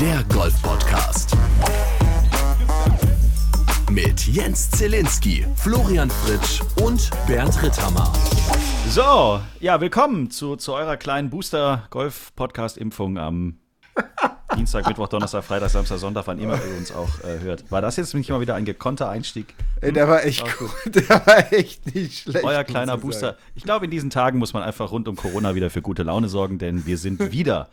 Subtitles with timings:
[0.00, 1.36] der Golf-Podcast.
[3.90, 8.10] Mit Jens Zielinski, Florian Fritsch und Bernd Ritthammer.
[8.88, 13.58] So, ja, willkommen zu, zu eurer kleinen Booster-Golf-Podcast-Impfung am
[14.56, 17.70] Dienstag, Mittwoch, Donnerstag, Freitag, Samstag, Sonntag, wann immer ihr uns auch äh, hört.
[17.70, 19.54] War das jetzt nicht mal wieder ein gekonnter Einstieg?
[19.82, 20.70] Ey, der war echt gut.
[20.94, 22.44] Der war echt nicht schlecht.
[22.44, 23.36] Euer kleiner Booster.
[23.54, 26.28] Ich glaube, in diesen Tagen muss man einfach rund um Corona wieder für gute Laune
[26.28, 27.68] sorgen, denn wir sind wieder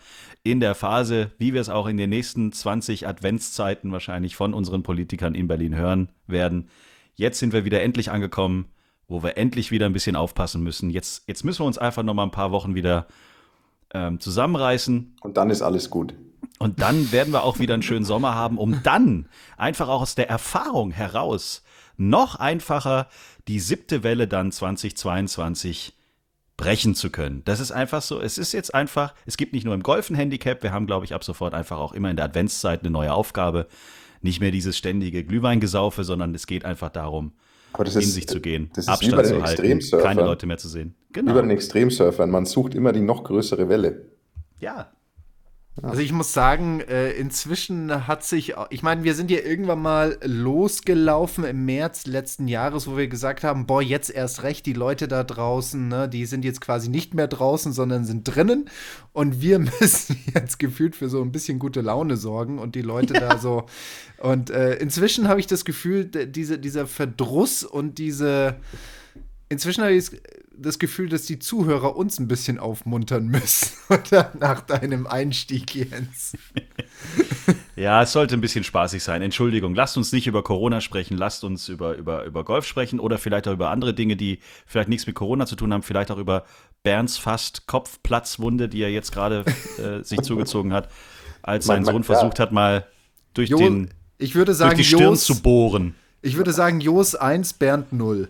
[0.52, 4.84] in der Phase, wie wir es auch in den nächsten 20 Adventszeiten wahrscheinlich von unseren
[4.84, 6.70] Politikern in Berlin hören werden.
[7.16, 8.66] Jetzt sind wir wieder endlich angekommen,
[9.08, 10.90] wo wir endlich wieder ein bisschen aufpassen müssen.
[10.90, 13.08] Jetzt, jetzt müssen wir uns einfach noch mal ein paar Wochen wieder
[13.94, 15.16] ähm, zusammenreißen.
[15.22, 16.14] Und dann ist alles gut.
[16.60, 20.16] Und dann werden wir auch wieder einen schönen Sommer haben, um dann einfach auch aus
[20.16, 21.64] der Erfahrung heraus
[21.98, 23.08] noch einfacher
[23.48, 25.94] die siebte Welle dann 2022
[26.58, 27.44] brechen zu können.
[27.46, 28.20] Das ist einfach so.
[28.20, 31.06] Es ist jetzt einfach, es gibt nicht nur im Golf ein Handicap, wir haben, glaube
[31.06, 33.68] ich, ab sofort einfach auch immer in der Adventszeit eine neue Aufgabe.
[34.22, 37.34] Nicht mehr dieses ständige Glühweingesaufe, sondern es geht einfach darum,
[37.78, 40.96] in ist, sich zu gehen, das ist Abstand zu halten, keine Leute mehr zu sehen.
[41.14, 44.08] Wie bei den Extremsurfern, man sucht immer die noch größere Welle.
[44.60, 44.92] Ja,
[45.84, 50.18] Also ich muss sagen, äh, inzwischen hat sich, ich meine, wir sind ja irgendwann mal
[50.24, 55.08] losgelaufen im März letzten Jahres, wo wir gesagt haben, boah, jetzt erst recht, die Leute
[55.08, 58.70] da draußen, ne, die sind jetzt quasi nicht mehr draußen, sondern sind drinnen.
[59.14, 63.14] Und wir müssen jetzt gefühlt für so ein bisschen gute Laune sorgen und die Leute
[63.14, 63.68] da so.
[64.18, 68.56] Und äh, inzwischen habe ich das Gefühl, diese, dieser Verdruss und diese,
[69.50, 70.10] inzwischen habe ich
[70.58, 73.70] das- Gefühl, dass die Zuhörer uns ein bisschen aufmuntern müssen.
[73.90, 76.34] Oder nach deinem Einstieg, Jens.
[77.76, 79.22] Ja, es sollte ein bisschen spaßig sein.
[79.22, 83.20] Entschuldigung, lasst uns nicht über Corona sprechen, lasst uns über, über, über Golf sprechen oder
[83.20, 86.18] vielleicht auch über andere Dinge, die vielleicht nichts mit Corona zu tun haben, vielleicht auch
[86.18, 86.44] über
[86.82, 89.46] Bernds fast Kopfplatzwunde, die er jetzt gerade
[89.78, 90.90] äh, sich zugezogen hat,
[91.44, 92.04] als sein Sohn ja.
[92.04, 92.88] versucht hat, mal
[93.36, 95.94] durch, Jo, den, ich würde durch sagen, die Stirn Jos, zu bohren.
[96.24, 98.28] ich würde sagen, Jos 1, Bernd 0.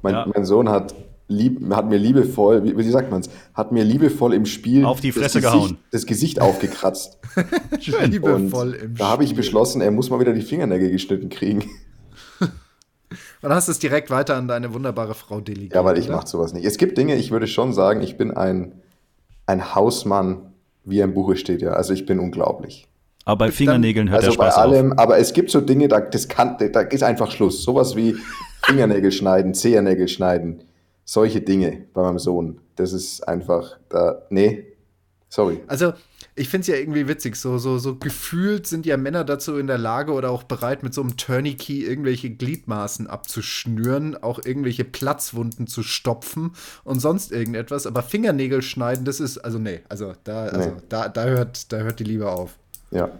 [0.00, 0.26] Mein, Ja.
[0.32, 0.94] mein Sohn hat,
[1.28, 5.00] lieb, hat mir liebevoll, wie, wie sagt man es, hat mir liebevoll im Spiel Auf
[5.00, 5.78] die das Fresse Gesicht, gehauen.
[5.90, 7.18] das Gesicht aufgekratzt.
[7.80, 8.10] Schön.
[8.10, 11.64] Liebevoll Und im da habe ich beschlossen, er muss mal wieder die Fingernägel geschnitten kriegen.
[13.42, 15.74] Und hast es direkt weiter an deine wunderbare Frau delegiert.
[15.74, 16.64] Ja, weil ich mache sowas nicht.
[16.64, 18.72] Es gibt Dinge, ich würde schon sagen, ich bin ein,
[19.46, 20.52] ein Hausmann,
[20.84, 21.72] wie er im Buche steht, ja.
[21.72, 22.88] Also ich bin unglaublich.
[23.24, 24.70] Aber bei Fingernägeln hört also der Spaß bei auf.
[24.72, 27.62] allem, aber es gibt so Dinge, da, das kann, da ist einfach Schluss.
[27.62, 28.16] Sowas wie
[28.64, 30.64] Fingernägel schneiden, Zehennägel schneiden,
[31.04, 32.60] solche Dinge bei meinem Sohn.
[32.76, 34.64] Das ist einfach, da, nee,
[35.28, 35.60] sorry.
[35.66, 35.92] Also,
[36.34, 37.36] ich finde es ja irgendwie witzig.
[37.36, 40.94] So, so, so gefühlt sind ja Männer dazu in der Lage oder auch bereit, mit
[40.94, 46.52] so einem Tourniquet irgendwelche Gliedmaßen abzuschnüren, auch irgendwelche Platzwunden zu stopfen
[46.84, 47.86] und sonst irgendetwas.
[47.86, 50.76] Aber Fingernägel schneiden, das ist, also nee, also da, also Nee.
[50.88, 52.58] da, da, hört, da hört die Liebe auf.
[52.92, 53.10] Ja.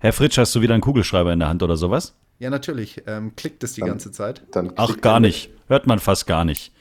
[0.00, 2.14] Herr Fritsch, hast du wieder einen Kugelschreiber in der Hand oder sowas?
[2.38, 3.02] Ja, natürlich.
[3.06, 4.42] Ähm, klickt es die ganze Zeit.
[4.52, 5.50] Dann Ach, gar nicht.
[5.66, 6.72] Hört man fast gar nicht.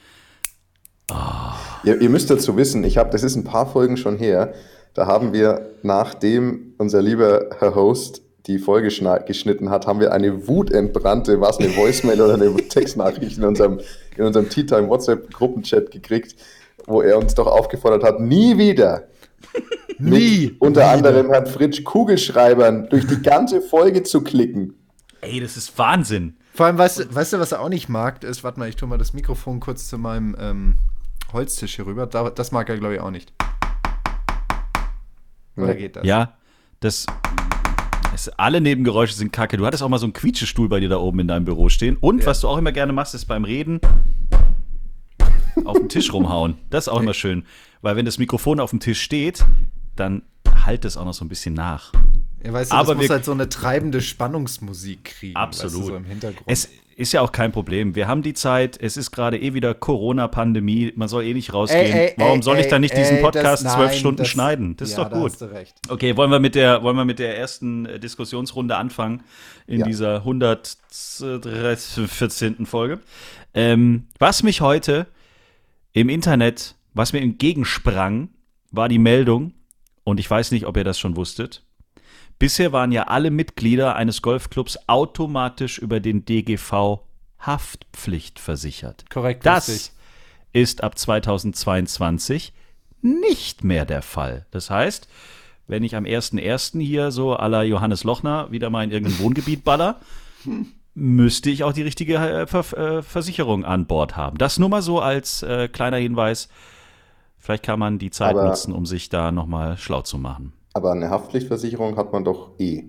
[1.83, 4.53] Ihr, ihr müsst dazu wissen, ich habe, das ist ein paar Folgen schon her,
[4.93, 8.89] da haben wir, nachdem unser lieber Herr Host die Folge
[9.25, 13.79] geschnitten hat, haben wir eine wutentbrannte, was eine Voicemail oder eine Textnachricht in unserem,
[14.17, 16.35] in unserem Tea Time WhatsApp Gruppenchat gekriegt,
[16.88, 19.07] wo er uns doch aufgefordert hat, nie wieder
[19.99, 20.55] Nie!
[20.59, 20.91] unter wieder.
[20.91, 24.73] anderem Herrn Fritsch Kugelschreibern durch die ganze Folge zu klicken.
[25.21, 26.37] Ey, das ist Wahnsinn.
[26.53, 28.23] Vor allem, weißt, du- weißt du, was er auch nicht mag?
[28.23, 30.75] Ist, warte mal, ich tue mal das Mikrofon kurz zu meinem ähm,
[31.33, 32.05] Holztisch hier rüber.
[32.07, 33.33] Da, das mag er, glaube ich, auch nicht.
[35.55, 36.05] Oder geht das?
[36.05, 36.33] Ja,
[36.79, 37.05] das.
[38.13, 39.57] Es, alle Nebengeräusche sind kacke.
[39.57, 41.97] Du hattest auch mal so einen Quietschestuhl bei dir da oben in deinem Büro stehen.
[41.99, 43.79] Und was du auch immer gerne machst, ist beim Reden
[45.65, 46.57] auf den Tisch rumhauen.
[46.69, 47.43] Das ist auch immer schön.
[47.81, 49.45] Weil wenn das Mikrofon auf dem Tisch steht,
[49.95, 50.23] dann
[50.65, 51.91] halt es auch noch so ein bisschen nach.
[52.43, 55.35] Ja, weißt du, Aber das muss halt so eine treibende Spannungsmusik kriegen.
[55.35, 55.73] Absolut.
[55.73, 56.43] Weißt du, so im Hintergrund.
[56.47, 57.93] Es ist ja auch kein Problem.
[57.95, 58.77] Wir haben die Zeit.
[58.81, 60.94] Es ist gerade eh wieder Corona-Pandemie.
[60.95, 61.85] Man soll eh nicht rausgehen.
[61.93, 64.27] Ey, ey, Warum ey, soll ich dann nicht diesen Podcast das- zwölf nein, Stunden das-
[64.29, 64.75] schneiden?
[64.77, 65.31] Das ist ja, doch gut.
[65.31, 65.75] hast du recht.
[65.89, 69.21] Okay, wollen wir mit der, wollen wir mit der ersten äh, Diskussionsrunde anfangen
[69.67, 69.85] in Ja.
[69.85, 72.65] dieser 114.
[72.65, 73.00] Folge?
[73.53, 75.07] Ähm, was mich heute
[75.94, 78.30] im Internet, was mir entgegensprang,
[78.72, 79.54] war die Meldung,
[80.04, 81.63] und ich weiß nicht, ob ihr das schon wusstet.
[82.39, 87.00] Bisher waren ja alle Mitglieder eines Golfclubs automatisch über den DGV
[87.39, 89.10] Haftpflicht versichert.
[89.10, 89.92] Korrekt, Das richtig.
[90.54, 92.54] ist ab 2022
[93.01, 94.45] nicht mehr der Fall.
[94.51, 95.07] Das heißt,
[95.68, 96.80] wenn ich am 1.1.
[96.80, 100.00] hier so à la Johannes Lochner wieder mal in irgendein Wohngebiet baller,
[100.99, 104.38] müsste ich auch die richtige äh, Ver äh, Versicherung an Bord haben.
[104.39, 106.49] Das nur mal so als äh, kleiner Hinweis.
[107.38, 110.53] Vielleicht kann man die Zeit Aber- nutzen, um sich da nochmal schlau zu machen.
[110.73, 112.83] Aber eine Haftpflichtversicherung hat man doch eh.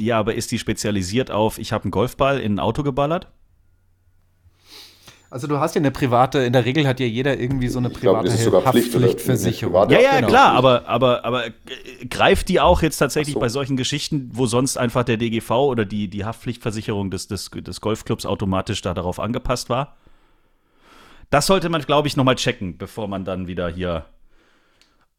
[0.00, 3.26] Ja, aber ist die spezialisiert auf, ich habe einen Golfball in ein Auto geballert?
[5.30, 7.88] Also du hast ja eine private, in der Regel hat ja jeder irgendwie so eine
[7.90, 9.74] Ich private das ist sogar Pflicht oder Haftpflichtversicherung.
[9.76, 10.28] eine Ja, private ja, genau.
[10.28, 11.50] klar, aber, aber, aber äh,
[12.08, 13.40] greift die auch jetzt tatsächlich so.
[13.40, 17.80] bei solchen Geschichten, wo sonst einfach der DGV oder die, die Haftpflichtversicherung des, des, des
[17.82, 19.96] Golfclubs automatisch da darauf angepasst war?
[21.28, 24.06] Das sollte man, glaube ich, nochmal checken, bevor man dann wieder hier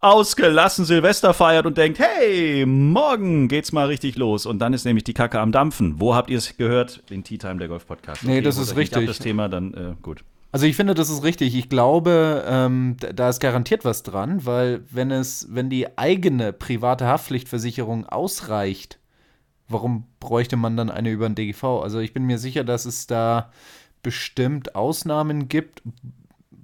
[0.02, 4.46] ausgelassen Silvester feiert und denkt, hey, morgen geht's mal richtig los.
[4.46, 6.00] Und dann ist nämlich die Kacke am Dampfen.
[6.00, 7.10] Wo habt ihr es gehört?
[7.10, 8.24] Den Tea Time der Golf Podcast.
[8.24, 9.06] Nee, das ist richtig.
[9.08, 10.24] Das Thema, dann äh, gut.
[10.52, 11.54] Also ich finde, das ist richtig.
[11.56, 16.54] Ich glaube, ähm, da- da ist garantiert was dran, weil wenn es, wenn die eigene
[16.54, 19.00] private Haftpflichtversicherung ausreicht,
[19.68, 21.64] warum bräuchte man dann eine über den DGV?
[21.84, 23.52] Also ich bin mir sicher, dass es da
[24.02, 25.84] bestimmt Ausnahmen gibt,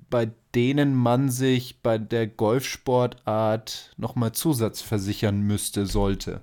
[0.09, 6.41] bei denen man sich bei der Golfsportart nochmal zusatzversichern müsste, sollte.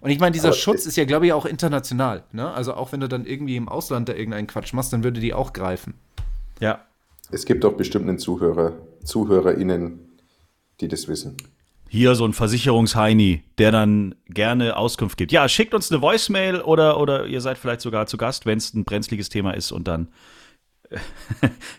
[0.00, 2.24] Und ich meine, dieser Aber Schutz ist ja, glaube ich, auch international.
[2.32, 2.50] Ne?
[2.50, 5.34] Also auch wenn du dann irgendwie im Ausland da irgendeinen Quatsch machst, dann würde die
[5.34, 5.94] auch greifen.
[6.60, 6.84] Ja,
[7.30, 8.74] Es gibt doch bestimmt einen Zuhörer,
[9.04, 9.98] ZuhörerInnen,
[10.80, 11.36] die das wissen.
[11.88, 15.32] Hier so ein Versicherungsheini, der dann gerne Auskunft gibt.
[15.32, 18.74] Ja, schickt uns eine Voicemail oder, oder ihr seid vielleicht sogar zu Gast, wenn es
[18.74, 20.08] ein brenzliges Thema ist und dann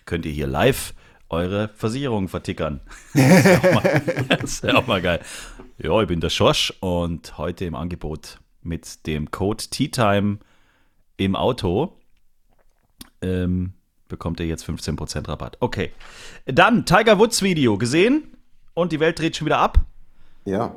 [0.05, 0.93] könnt ihr hier live
[1.29, 2.81] eure Versicherung vertickern.
[3.13, 5.19] Das ist ja auch mal, das ist ja auch mal geil.
[5.77, 10.39] Ja, ich bin der Schorsch und heute im Angebot mit dem Code TeaTime
[11.17, 11.99] im Auto
[13.21, 13.73] ähm,
[14.07, 15.57] bekommt ihr jetzt 15% Rabatt.
[15.59, 15.91] Okay.
[16.45, 18.35] Dann Tiger Woods Video gesehen
[18.73, 19.79] und die Welt dreht schon wieder ab.
[20.45, 20.75] Ja.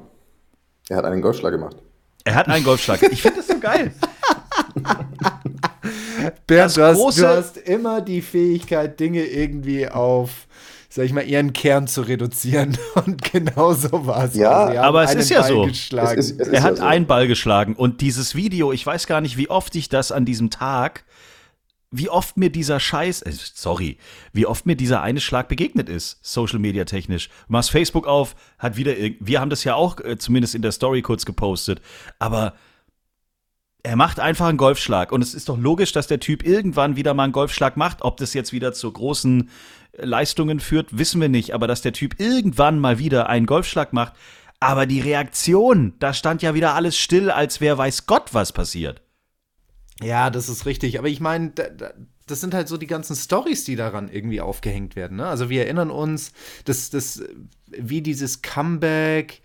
[0.89, 1.77] Er hat einen Golfschlag gemacht.
[2.25, 3.03] Er hat einen Golfschlag.
[3.03, 3.95] Ich finde das so geil.
[6.47, 10.47] Bernd, Das du hast, große- du hast immer die Fähigkeit, Dinge irgendwie auf,
[10.89, 12.77] sag ich mal, ihren Kern zu reduzieren.
[13.07, 14.35] Und genau so war es.
[14.35, 15.63] Ja, haben aber es ist ja Ball so.
[15.65, 16.19] Geschlagen.
[16.19, 16.83] Es ist- es ist Er hat ja so.
[16.85, 20.25] einen Ball geschlagen und dieses Video, ich weiß gar nicht, wie oft ich das an
[20.25, 21.05] diesem Tag,
[21.95, 23.99] wie oft mir dieser Scheiß, äh, sorry,
[24.33, 27.29] wie oft mir dieser eine Schlag begegnet ist, Social Media technisch.
[27.29, 30.73] Du machst Facebook auf, hat wieder, wir haben das ja auch äh, zumindest in der
[30.73, 31.83] Story kurz gepostet,
[32.19, 32.55] aber
[33.83, 37.15] er macht einfach einen Golfschlag und es ist doch logisch, dass der Typ irgendwann wieder
[37.15, 38.03] mal einen Golfschlag macht.
[38.03, 39.51] Ob das jetzt wieder zu großen
[39.93, 43.93] äh, Leistungen führt, wissen wir nicht, aber dass der Typ irgendwann mal wieder einen Golfschlag
[43.93, 44.15] macht.
[44.61, 49.03] Aber die Reaktion, da stand ja wieder alles still, als wer weiß Gott, was passiert.
[50.01, 51.01] Ja, das ist richtig.
[51.01, 51.93] Aber ich meine, da, da,
[52.27, 55.17] das sind halt so die ganzen Stories, die daran irgendwie aufgehängt werden.
[55.17, 55.27] Ne?
[55.27, 56.33] Also wir erinnern uns,
[56.65, 57.25] dass das,
[57.67, 59.43] wie dieses Comeback,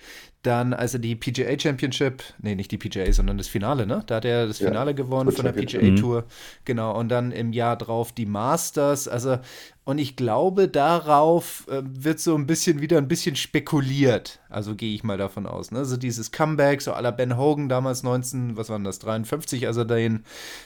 [0.48, 4.04] dann also die PGA Championship, nee, nicht die PGA, sondern das Finale, ne?
[4.08, 5.52] Da hat er das Ja, Finale gewonnen Tour von der.
[5.52, 6.24] PGA Tour.
[6.66, 9.08] Genau, und dann im Jahr drauf die Masters.
[9.08, 9.40] Also,
[9.84, 14.40] und ich glaube, darauf äh, wird so ein bisschen wieder ein bisschen spekuliert.
[14.50, 15.72] Also gehe ich mal davon aus.
[15.72, 15.80] Ne?
[15.80, 19.84] Also dieses Comeback, so à la Ben Hogan damals 19, was waren das, 53, also
[19.84, 20.24] den,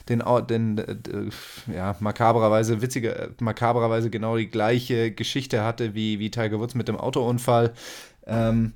[0.10, 6.20] den, den äh, äh, ja, makabrerweise, witziger, äh, makabrerweise genau die gleiche Geschichte hatte wie,
[6.20, 7.74] wie Tiger Woods mit dem Autounfall.
[8.26, 8.74] Ähm,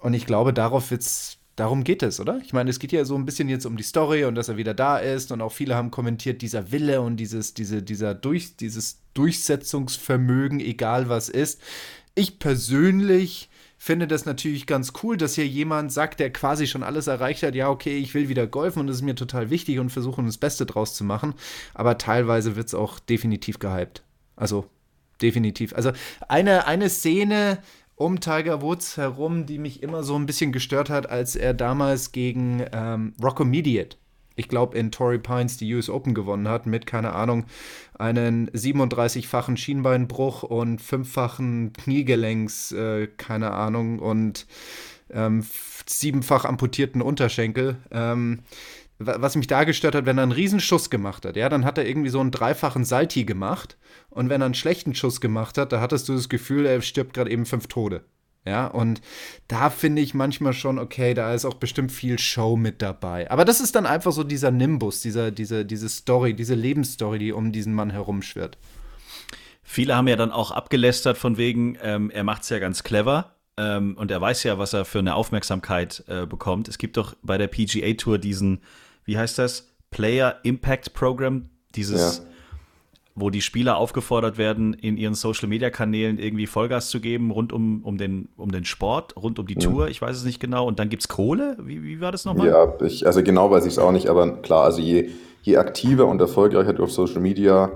[0.00, 2.40] und ich glaube, darauf wird's, darum geht es, oder?
[2.42, 4.56] Ich meine, es geht ja so ein bisschen jetzt um die Story und dass er
[4.56, 8.56] wieder da ist und auch viele haben kommentiert, dieser Wille und dieses, diese, dieser Durch,
[8.56, 11.60] dieses Durchsetzungsvermögen, egal was ist.
[12.14, 17.06] Ich persönlich finde das natürlich ganz cool, dass hier jemand sagt, der quasi schon alles
[17.06, 19.90] erreicht hat, ja, okay, ich will wieder golfen und das ist mir total wichtig und
[19.90, 21.34] versuchen das Beste draus zu machen.
[21.72, 24.02] Aber teilweise wird es auch definitiv gehypt.
[24.36, 24.66] Also
[25.22, 25.74] definitiv.
[25.74, 25.92] Also
[26.28, 27.58] eine, eine Szene
[28.00, 32.12] um Tiger Woods herum, die mich immer so ein bisschen gestört hat, als er damals
[32.12, 33.98] gegen ähm, Rocco Mediate,
[34.36, 37.44] ich glaube in Torrey Pines die US Open gewonnen hat, mit, keine Ahnung,
[37.98, 44.46] einen 37-fachen Schienbeinbruch und fünffachen Kniegelenks, äh, keine Ahnung, und
[45.10, 45.44] ähm,
[45.84, 47.76] siebenfach amputierten Unterschenkel.
[47.90, 48.38] Ähm,
[49.00, 51.88] was mich da gestört hat, wenn er einen Riesenschuss gemacht hat, ja, dann hat er
[51.88, 53.78] irgendwie so einen dreifachen Salti gemacht.
[54.10, 57.14] Und wenn er einen schlechten Schuss gemacht hat, da hattest du das Gefühl, er stirbt
[57.14, 58.04] gerade eben fünf Tode.
[58.46, 59.02] Ja, und
[59.48, 63.30] da finde ich manchmal schon, okay, da ist auch bestimmt viel Show mit dabei.
[63.30, 67.32] Aber das ist dann einfach so dieser Nimbus, dieser, diese, diese Story, diese Lebensstory, die
[67.32, 68.58] um diesen Mann herumschwirrt.
[69.62, 73.94] Viele haben ja dann auch abgelästert von wegen, ähm, er macht's ja ganz clever ähm,
[73.96, 76.66] und er weiß ja, was er für eine Aufmerksamkeit äh, bekommt.
[76.66, 78.62] Es gibt doch bei der PGA Tour diesen,
[79.10, 79.66] wie heißt das?
[79.90, 82.24] Player Impact Program, dieses, Ja.
[83.16, 87.52] wo die Spieler aufgefordert werden, in ihren Social Media Kanälen irgendwie Vollgas zu geben, rund
[87.52, 90.64] um, um, den, um den Sport, rund um die Tour, ich weiß es nicht genau.
[90.64, 91.56] Und dann gibt's Kohle?
[91.60, 92.46] Wie, wie war das nochmal?
[92.46, 95.10] Ja, ich, also genau weiß ich es auch nicht, aber klar, also je,
[95.42, 97.72] je aktiver und erfolgreicher du auf Social Media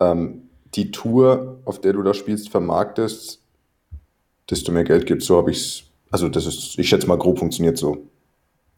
[0.00, 0.42] ähm,
[0.74, 3.40] die Tour, auf der du da spielst, vermarktest,
[4.50, 5.26] desto mehr Geld gibst.
[5.26, 8.06] So habe ich es Also das ist, ich schätze mal, grob funktioniert so.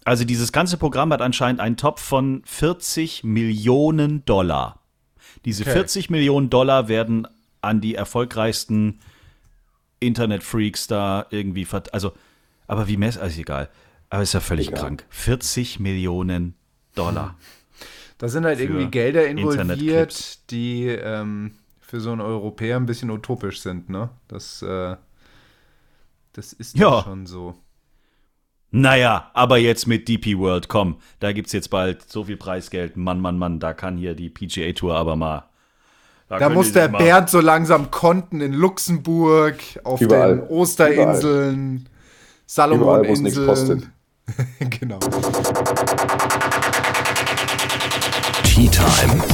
[0.05, 4.81] Also dieses ganze Programm hat anscheinend einen Topf von 40 Millionen Dollar.
[5.45, 5.73] Diese Okay.
[5.73, 7.27] 40 Millionen Dollar werden
[7.61, 9.01] an die erfolgreichsten
[10.01, 12.13] Internetfreaks da irgendwie vert also
[12.67, 13.69] aber wie mess also egal.
[14.11, 14.81] Aber ist ja völlig Egal.
[14.81, 15.07] krank.
[15.11, 16.55] 40 Millionen
[16.95, 17.37] Dollar.
[18.19, 23.63] Da sind halt irgendwie Gelder involviert, die ähm, für so einen Europäer ein bisschen utopisch
[23.63, 24.11] sind, ne?
[24.29, 24.97] Das, äh,
[26.35, 27.57] das ist ja schon so.
[28.73, 32.97] Naja, aber jetzt mit DP World, komm, da gibt's jetzt bald so viel Preisgeld.
[32.97, 35.45] Mann, Mann, Mann, da kann hier die PGA Tour aber mal.
[36.29, 40.37] Da können muss der Bernd so langsam Konten in Luxemburg, auf Überall.
[40.37, 41.89] den Osterinseln,
[42.47, 43.93] Salomoninseln.
[44.81, 45.01] genau.
[48.45, 49.25] Tea Time.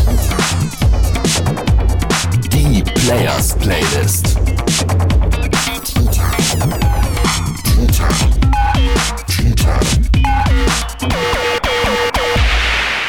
[2.51, 4.39] Die Players Playlist.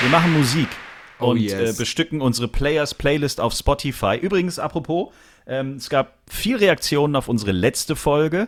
[0.07, 0.69] Wir machen Musik
[1.19, 1.75] Oh und yes.
[1.75, 4.15] äh, bestücken unsere Players Playlist auf Spotify.
[4.15, 5.11] Übrigens, apropos,
[5.45, 8.47] ähm, es gab viel Reaktionen auf unsere letzte Folge,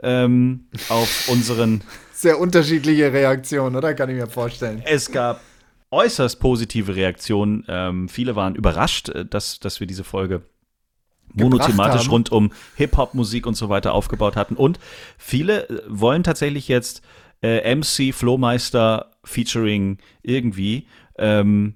[0.00, 1.82] ähm, auf unseren.
[2.12, 3.94] Sehr unterschiedliche Reaktionen, oder?
[3.94, 4.80] Kann ich mir vorstellen.
[4.86, 5.40] Es gab
[5.90, 7.64] äußerst positive Reaktionen.
[7.66, 10.42] Ähm, viele waren überrascht, äh, dass, dass wir diese Folge
[11.32, 12.10] monothematisch haben.
[12.10, 14.54] rund um Hip-Hop-Musik und so weiter aufgebaut hatten.
[14.54, 14.78] Und
[15.18, 17.02] viele äh, wollen tatsächlich jetzt
[17.42, 20.86] äh, MC Flohmeister featuring irgendwie
[21.18, 21.74] ähm,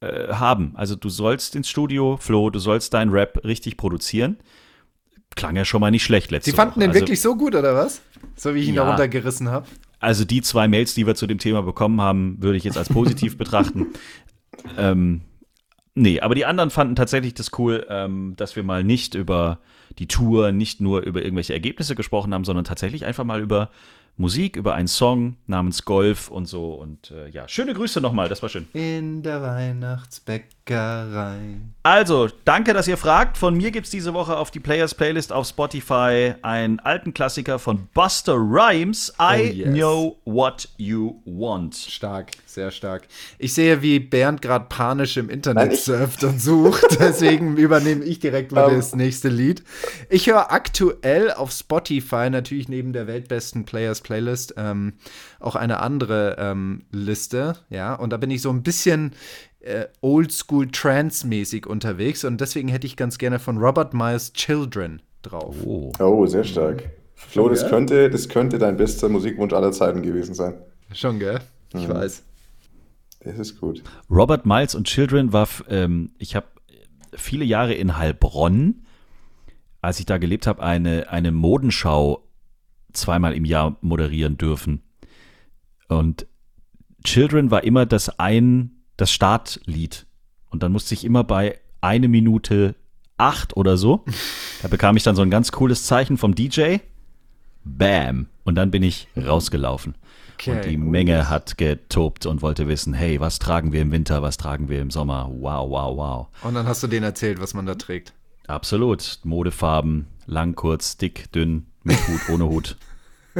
[0.00, 0.72] äh, haben.
[0.76, 4.36] Also du sollst ins Studio, Flo, du sollst deinen Rap richtig produzieren.
[5.36, 6.80] Klang ja schon mal nicht schlecht letzte Sie fanden Woche.
[6.80, 8.00] den also, wirklich so gut, oder was?
[8.34, 8.84] So wie ich ihn Ja.
[8.84, 9.66] da runtergerissen habe.
[10.00, 12.88] Also die zwei Mails, die wir zu dem Thema bekommen haben, würde ich jetzt als
[12.88, 13.88] positiv betrachten.
[14.76, 15.22] Ähm,
[15.94, 19.58] nee, aber die anderen fanden tatsächlich das cool, ähm, dass wir mal nicht über
[19.98, 23.70] die Tour, nicht nur über irgendwelche Ergebnisse gesprochen haben, sondern tatsächlich einfach mal über
[24.18, 26.72] Musik, über einen Song namens Golf und so.
[26.74, 28.66] Und äh, ja, schöne Grüße nochmal, das war schön.
[28.72, 31.38] In der Weihnachtsbäckerei.
[31.84, 33.38] Also, danke, dass ihr fragt.
[33.38, 37.88] Von mir gibt's diese Woche auf die Players Playlist auf Spotify einen alten Klassiker von
[37.94, 39.12] Buster Rhymes.
[39.20, 39.74] I Oh, yes.
[39.74, 41.76] know what you want.
[41.76, 43.06] Stark, sehr stark.
[43.38, 46.84] Ich sehe, wie Bernd gerade panisch im Internet Nein, surft und sucht.
[47.00, 48.76] Deswegen übernehme ich direkt mal Ähm.
[48.76, 49.62] das nächste Lied.
[50.10, 54.94] Ich höre aktuell auf Spotify natürlich neben der weltbesten Players Playlist ähm,
[55.40, 57.54] auch eine andere ähm, Liste.
[57.70, 59.12] Ja, und da bin ich so ein bisschen
[59.60, 65.56] äh, Oldschool Trance-mäßig unterwegs und deswegen hätte ich ganz gerne von Robert Miles Children drauf.
[65.64, 65.92] Oh.
[65.98, 66.90] Oh, sehr stark.
[67.14, 70.54] Flo, das könnte, das könnte dein bester Musikwunsch aller Zeiten gewesen sein.
[70.92, 71.40] Schon, gell?
[71.74, 71.94] Ich Mhm.
[71.94, 72.22] weiß.
[73.24, 73.82] Das ist gut.
[74.08, 76.46] Robert Miles und Children war, ähm, ich habe
[77.12, 78.86] viele Jahre in Heilbronn,
[79.82, 82.22] als ich da gelebt habe, eine, eine Modenschau
[82.98, 84.82] zweimal im Jahr moderieren dürfen.
[85.88, 86.26] Und
[87.04, 90.06] Children war immer das ein, das Startlied.
[90.50, 92.74] Und dann musste ich immer bei eine Minute
[93.16, 94.04] acht oder so,
[94.62, 96.76] da bekam ich dann so ein ganz cooles Zeichen vom DJ.
[97.64, 98.26] Bam.
[98.44, 99.94] Und dann bin ich rausgelaufen.
[100.34, 100.52] Okay.
[100.52, 104.36] Und die Menge hat getobt und wollte wissen, hey, was tragen wir im Winter, was
[104.36, 105.28] tragen wir im Sommer?
[105.30, 106.26] Wow, wow, wow.
[106.42, 108.14] Und dann hast du denen erzählt, was man da trägt.
[108.46, 109.18] Absolut.
[109.24, 112.76] Modefarben, lang, kurz, dick, dünn, mit Hut, ohne Hut.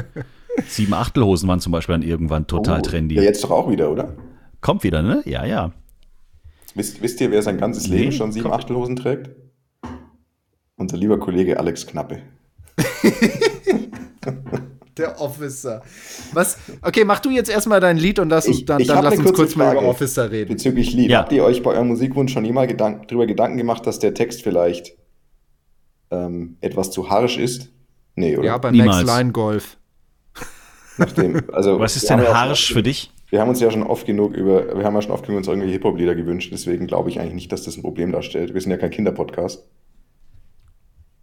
[0.69, 3.15] Sieben Achtelhosen waren zum Beispiel dann irgendwann total Oh, trendy.
[3.15, 4.15] Ja, jetzt doch auch wieder, oder?
[4.61, 5.23] Kommt wieder, ne?
[5.25, 5.73] Ja, ja.
[6.75, 9.31] Wisst, wisst ihr, wer sein ganzes Leben Nee, schon sieben kommt- Achtelhosen trägt?
[10.77, 12.21] Unser lieber Kollege Alex Knappe.
[14.97, 15.83] Der Officer.
[16.33, 16.59] Was?
[16.83, 19.55] Okay, mach du jetzt erstmal dein Lied und lass uns, dann, dann lass uns kurz
[19.55, 19.79] mal Frage.
[19.81, 20.49] über Officer reden.
[20.49, 21.11] Bezüglich Lied.
[21.11, 21.21] Ja.
[21.21, 24.43] Habt ihr euch bei eurem Musikwunsch schon jemals Gedank drüber Gedanken gemacht, dass der Text
[24.43, 24.97] vielleicht
[26.11, 27.69] ähm, etwas zu harsch ist?
[28.17, 28.47] Nee, oder?
[28.47, 29.05] Ja, bei Niemals.
[29.05, 29.78] Max Line Golf.
[30.99, 33.11] Nachdem, also, Was ist denn harsch schon für dich?
[33.31, 35.49] Wir haben uns ja schon oft genug über, wir haben ja schon oft genug uns
[35.49, 38.55] irgendwelche Hip-Hop-Lieder gewünscht, deswegen glaube ich eigentlich nicht, dass das ein Problem darstellt.
[38.55, 39.65] Wir sind ja kein Kinderpodcast.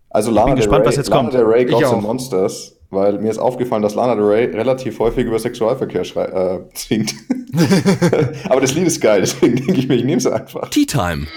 [0.10, 1.34] Also Lana bin Del gespannt, Rey, was jetzt Lana kommt.
[1.34, 5.26] Del Rey, Gods and Monsters, weil mir ist aufgefallen, dass Lana Del Rey relativ häufig
[5.26, 7.14] über Sexualverkehr schrei äh, singt.
[8.50, 10.70] Aber das Lied ist geil, deswegen denke ich mir, ich nehme es einfach.
[10.70, 11.28] Tea Time.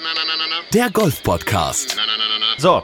[0.75, 1.97] Der Golf-Podcast.
[2.59, 2.83] So,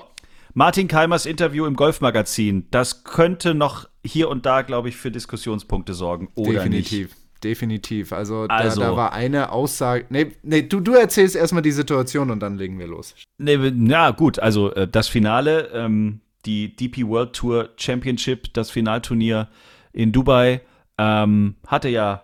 [0.55, 2.69] Martin Keimers Interview im Golfmagazin.
[2.71, 6.29] Das könnte noch hier und da, glaube ich, für Diskussionspunkte sorgen.
[6.37, 7.09] Oder Definitiv.
[7.09, 7.45] Nicht.
[7.45, 8.13] Definitiv.
[8.13, 10.07] Also, Also- Da, da war eine Aussage.
[10.09, 13.15] Nee, nee du, du erzählst erstmal die Situation und dann legen wir los.
[13.39, 19.49] Nee, na gut, also äh, das Finale, ähm, die DP World Tour Championship, das Finalturnier
[19.93, 20.61] in Dubai,
[20.99, 22.24] ähm, hatte ja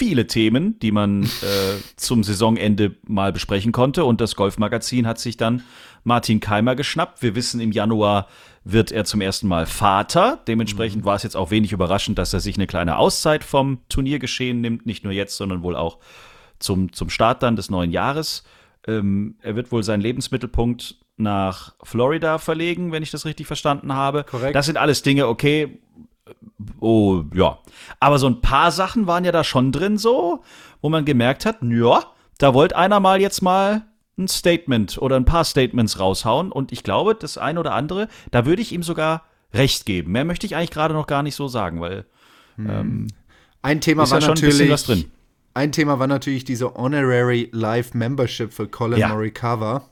[0.00, 1.26] viele Themen, die man äh,
[1.96, 4.06] zum Saisonende mal besprechen konnte.
[4.06, 5.62] Und das Golfmagazin hat sich dann
[6.04, 7.20] Martin Keimer geschnappt.
[7.22, 8.26] Wir wissen im Januar,
[8.64, 10.40] wird er zum ersten Mal Vater.
[10.48, 14.62] Dementsprechend war es jetzt auch wenig überraschend, dass er sich eine kleine Auszeit vom Turniergeschehen
[14.62, 14.86] nimmt.
[14.86, 15.98] Nicht nur jetzt, sondern wohl auch
[16.58, 18.44] zum, zum Start dann des neuen Jahres.
[18.86, 24.24] Ähm, er wird wohl seinen Lebensmittelpunkt nach Florida verlegen, wenn ich das richtig verstanden habe.
[24.24, 24.56] Korrekt.
[24.56, 25.78] Das sind alles Dinge, okay.
[26.80, 27.58] Oh, ja.
[27.98, 30.42] Aber so ein paar Sachen waren ja da schon drin so,
[30.80, 32.02] wo man gemerkt hat, ja,
[32.38, 33.82] da wollte einer mal jetzt mal
[34.18, 36.52] ein Statement oder ein paar Statements raushauen.
[36.52, 40.12] Und ich glaube, das eine oder andere, da würde ich ihm sogar recht geben.
[40.12, 42.04] Mehr möchte ich eigentlich gerade noch gar nicht so sagen, weil
[42.58, 43.08] ähm,
[43.62, 45.04] Ein Thema war ja ein natürlich drin.
[45.54, 49.08] Ein Thema war natürlich diese Honorary Life Membership für Colin Ja.
[49.08, 49.82] Morikawa,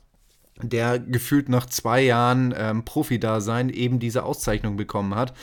[0.63, 5.35] der gefühlt nach zwei Jahren ähm, Profi-Dasein eben diese Auszeichnung bekommen hat.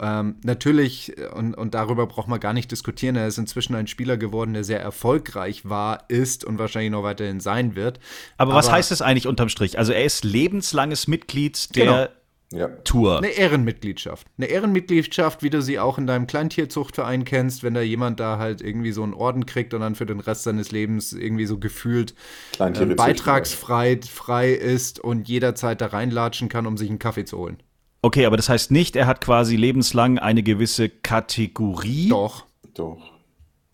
[0.00, 3.86] Ähm, natürlich, äh, und, und darüber braucht man gar nicht diskutieren, er ist inzwischen ein
[3.86, 7.98] Spieler geworden, der sehr erfolgreich war, ist und wahrscheinlich noch weiterhin sein wird.
[8.36, 9.78] Aber, was heißt das eigentlich unterm Strich?
[9.78, 12.06] Also er ist lebenslanges Mitglied der Genau.
[12.52, 12.68] Ja.
[12.84, 13.18] Tour.
[13.18, 14.28] Eine Ehrenmitgliedschaft.
[14.38, 18.62] Eine Ehrenmitgliedschaft, wie du sie auch in deinem Kleintierzuchtverein kennst, wenn da jemand da halt
[18.62, 22.14] irgendwie so einen Orden kriegt und dann für den Rest seines Lebens irgendwie so gefühlt
[22.60, 27.58] äh, beitragsfrei frei ist und jederzeit da reinlatschen kann, um sich einen Kaffee zu holen.
[28.02, 32.08] Okay, aber das heißt nicht, er hat quasi lebenslang eine gewisse Kategorie.
[32.08, 32.44] Doch.
[32.74, 32.98] Doch.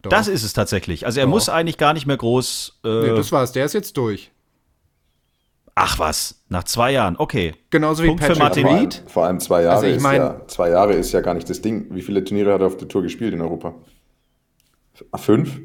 [0.02, 0.11] doch.
[0.11, 1.05] Das ist es tatsächlich.
[1.07, 1.31] Also er Doch.
[1.33, 2.81] muss eigentlich gar nicht mehr groß.
[2.85, 3.52] Äh, nee, das war's.
[3.52, 4.31] Der ist jetzt durch.
[5.75, 7.17] ach was, nach zwei Jahren.
[7.19, 7.55] Okay.
[7.71, 9.02] Genauso wie Punkt für Patrick Martin Vor allem, Reed.
[9.09, 11.49] vor allem zwei Jahre Also ich ist mein- ja, zwei Jahre ist ja gar nicht
[11.50, 11.87] das Ding.
[11.95, 13.75] Wie viele Turniere hat er auf der Tour gespielt in Europa?
[15.17, 15.61] Fünf?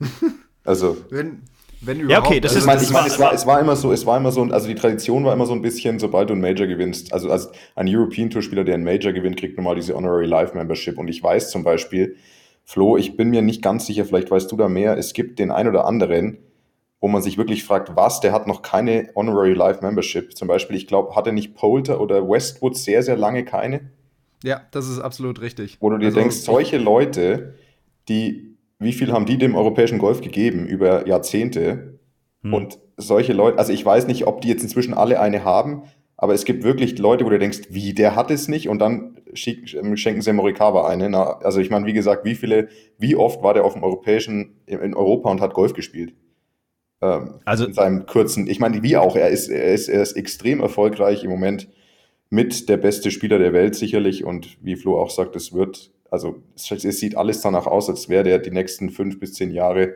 [0.64, 1.42] also, Wenn,
[1.84, 2.26] wenn Ja, überhaupt.
[2.28, 4.06] okay, das ich ist- meine, das ich mein, es, war, es war immer so, es
[4.06, 6.66] war immer so, also die Tradition war immer so ein bisschen, sobald du ein Major
[6.66, 10.26] gewinnst, also als ein European Tour Spieler, der ein Major gewinnt, kriegt normal diese Honorary
[10.26, 10.98] Life Membership.
[10.98, 12.16] Und ich weiß zum Beispiel,
[12.64, 15.50] Flo, ich bin mir nicht ganz sicher, vielleicht weißt du da mehr, es gibt den
[15.50, 16.38] ein oder anderen,
[17.00, 20.36] wo man sich wirklich fragt, was, der hat noch keine Honorary Life Membership.
[20.36, 23.90] Zum Beispiel, ich glaube, hatte nicht Poulter oder Westwood sehr, sehr lange keine?
[24.44, 25.78] Ja, das ist absolut richtig.
[25.80, 27.54] Wo du dir Also, denkst, solche Leute,
[28.08, 28.51] die,
[28.82, 31.98] wie viel haben die dem europäischen Golf gegeben über Jahrzehnte?
[32.54, 35.84] Und solche Leute, also ich weiß nicht, ob die jetzt inzwischen alle eine haben,
[36.16, 39.16] aber es gibt wirklich Leute, wo du denkst, wie, der hat es nicht und dann
[39.44, 41.08] ähm, schenken sie Morikawa eine.
[41.10, 42.68] Na, also ich meine, wie gesagt, wie viele,
[42.98, 46.14] wie oft war der auf dem europäischen, in in Europa und hat Golf gespielt?
[47.00, 50.12] Ähm, Also- in seinem kurzen, ich meine, wie auch, er ist, er ist, er ist
[50.12, 51.68] extrem erfolgreich im Moment
[52.30, 56.42] mit der beste Spieler der Welt sicherlich und wie Flo auch sagt, es wird, also
[56.54, 59.94] es, es sieht alles danach aus, als wäre der die nächsten fünf bis zehn Jahre,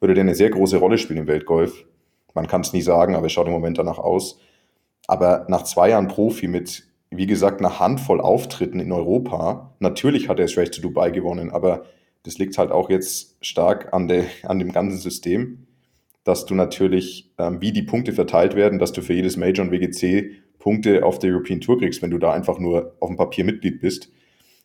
[0.00, 1.84] würde der eine sehr große Rolle spielen im Weltgolf.
[2.34, 4.40] Man kann es nie sagen, aber es schaut im Moment danach aus.
[5.06, 10.38] Aber nach zwei Jahren Profi mit, wie gesagt, einer Handvoll Auftritten in Europa, natürlich hat
[10.38, 11.84] er das Race to Dubai gewonnen, aber
[12.22, 15.66] das liegt halt auch jetzt stark an, der, an dem ganzen System,
[16.24, 19.72] dass du natürlich, ähm, wie die Punkte verteilt werden, dass du für jedes Major und
[19.72, 23.44] WGC Punkte auf der European Tour kriegst, wenn du da einfach nur auf dem Papier
[23.44, 24.10] Mitglied bist.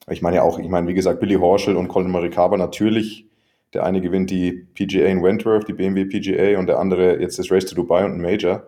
[0.10, 3.26] Ich meine ja auch, ich meine, wie gesagt, Billy Horschel und Colin Morikawa natürlich.
[3.74, 7.52] Der eine gewinnt die PGA in Wentworth, die BMW PGA, und der andere jetzt das
[7.52, 8.68] Race to Dubai und ein Major.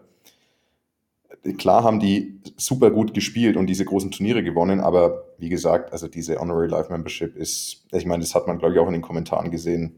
[1.57, 6.07] Klar haben die super gut gespielt und diese großen Turniere gewonnen, aber wie gesagt, also
[6.07, 9.01] diese Honorary Life Membership ist, ich meine, das hat man, glaube ich, auch in den
[9.01, 9.95] Kommentaren gesehen.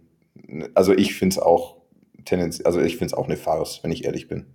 [0.76, 1.78] Also ich finde es auch
[2.26, 4.46] tendenziell, also ich finde es auch eine Farce, wenn ich ehrlich bin.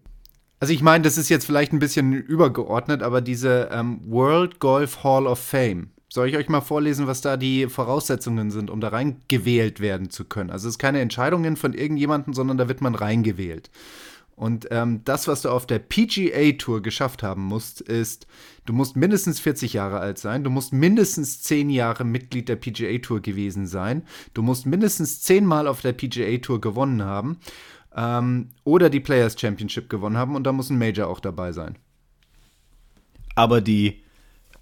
[0.61, 5.03] Also ich meine, das ist jetzt vielleicht ein bisschen übergeordnet, aber diese ähm, World Golf
[5.03, 8.87] Hall of Fame, soll ich euch mal vorlesen, was da die Voraussetzungen sind, um da
[8.87, 10.51] reingewählt werden zu können?
[10.51, 13.69] Also es ist keine Entscheidungen von irgendjemandem, sondern da wird man reingewählt.
[14.37, 18.29] Und ähm, das, was du auf der PGA Tour geschafft haben musst, ist,
[18.65, 22.97] du musst mindestens 40 Jahre alt sein, du musst mindestens 10 Jahre Mitglied der PGA
[22.99, 27.41] Tour gewesen sein, du musst mindestens 10 Mal auf der PGA Tour gewonnen haben
[27.97, 31.77] ähm, oder die Players Championship gewonnen haben und da muss ein Major auch dabei sein.
[33.35, 34.05] Aber die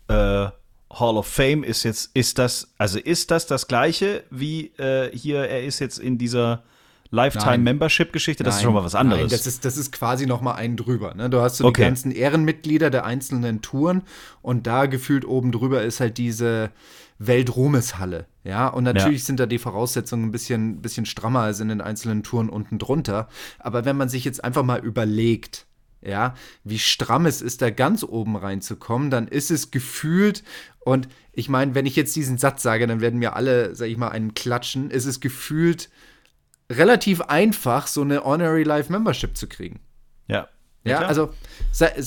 [0.08, 0.48] äh,
[0.92, 5.38] Hall of Fame ist jetzt, ist das, also ist das das gleiche wie äh, hier,
[5.40, 6.62] er ist jetzt in dieser
[7.10, 8.42] Lifetime-Membership-Geschichte?
[8.44, 9.22] Das ist schon mal was anderes.
[9.22, 11.14] Nein, das ist, das ist quasi noch mal einen drüber.
[11.14, 11.28] Ne?
[11.30, 11.82] Du hast so Okay.
[11.82, 14.02] die ganzen Ehrenmitglieder der einzelnen Touren
[14.42, 16.70] und da gefühlt oben drüber ist halt diese
[17.18, 18.26] Weltruhmeshalle.
[18.44, 19.26] Ja, und natürlich Ja.
[19.26, 23.28] sind da die Voraussetzungen ein bisschen, bisschen strammer als in den einzelnen Touren unten drunter.
[23.58, 25.66] Aber wenn man sich jetzt einfach mal überlegt,
[26.04, 26.34] ja,
[26.64, 30.42] wie stramm es ist, da ganz oben reinzukommen, dann ist es gefühlt,
[30.80, 33.96] und ich meine, wenn ich jetzt diesen Satz sage, dann werden mir alle, sag ich
[33.96, 35.88] mal, einen klatschen, ist es gefühlt
[36.70, 39.80] relativ einfach, so eine Honorary Life Membership zu kriegen.
[40.28, 40.48] ja.
[40.84, 41.08] Ja, klar.
[41.10, 41.32] also.
[41.78, 42.02] äh,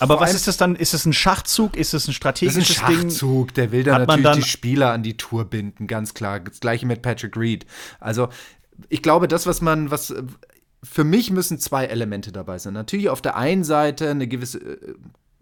[0.00, 0.74] Aber was ist das dann?
[0.74, 1.76] Ist es ein Schachzug?
[1.76, 3.00] Ist es ein Das ist strategisches ein Ding?
[3.02, 6.40] Schachzug, der will dann natürlich dann- die Spieler an die Tour binden, ganz klar.
[6.40, 7.66] Das gleiche mit Patrick Reed.
[8.00, 8.28] Also,
[8.88, 10.12] ich glaube, das, was man, was
[10.82, 12.72] für mich müssen zwei Elemente dabei sein.
[12.72, 14.94] Natürlich auf der einen Seite eine gewisse äh,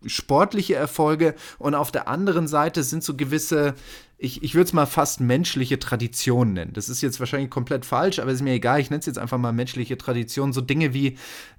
[0.07, 3.75] sportliche Erfolge und auf der anderen Seite sind so gewisse,
[4.21, 6.73] ich, ich würde es mal fast menschliche Traditionen nennen.
[6.73, 9.39] Das ist jetzt wahrscheinlich komplett falsch, aber ist mir egal, ich nenne es jetzt einfach
[9.39, 10.53] mal menschliche Traditionen.
[10.53, 11.17] So Dinge wie,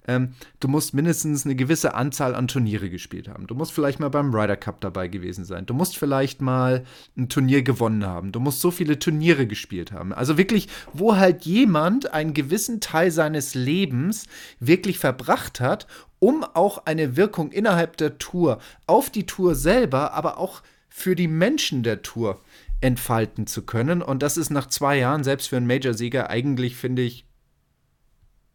[0.08, 3.48] ähm, du musst mindestens eine gewisse Anzahl an Turniere gespielt haben.
[3.48, 5.66] Du musst vielleicht mal beim Ryder Cup dabei gewesen sein.
[5.66, 6.84] Du musst vielleicht mal
[7.18, 8.34] ein Turnier gewonnen haben.
[8.34, 10.12] Du musst so viele Turniere gespielt haben.
[10.12, 14.26] Also wirklich, wo halt jemand einen gewissen Teil seines Lebens
[14.60, 15.88] wirklich verbracht hat,
[16.20, 21.28] um auch eine Wirkung innerhalb der Tour, auf die Tour selber, aber auch für die
[21.28, 22.40] Menschen der Tour
[22.82, 24.02] entfalten zu können.
[24.02, 27.26] Und das ist nach zwei Jahren, selbst für einen Major-Sieger, eigentlich, finde ich,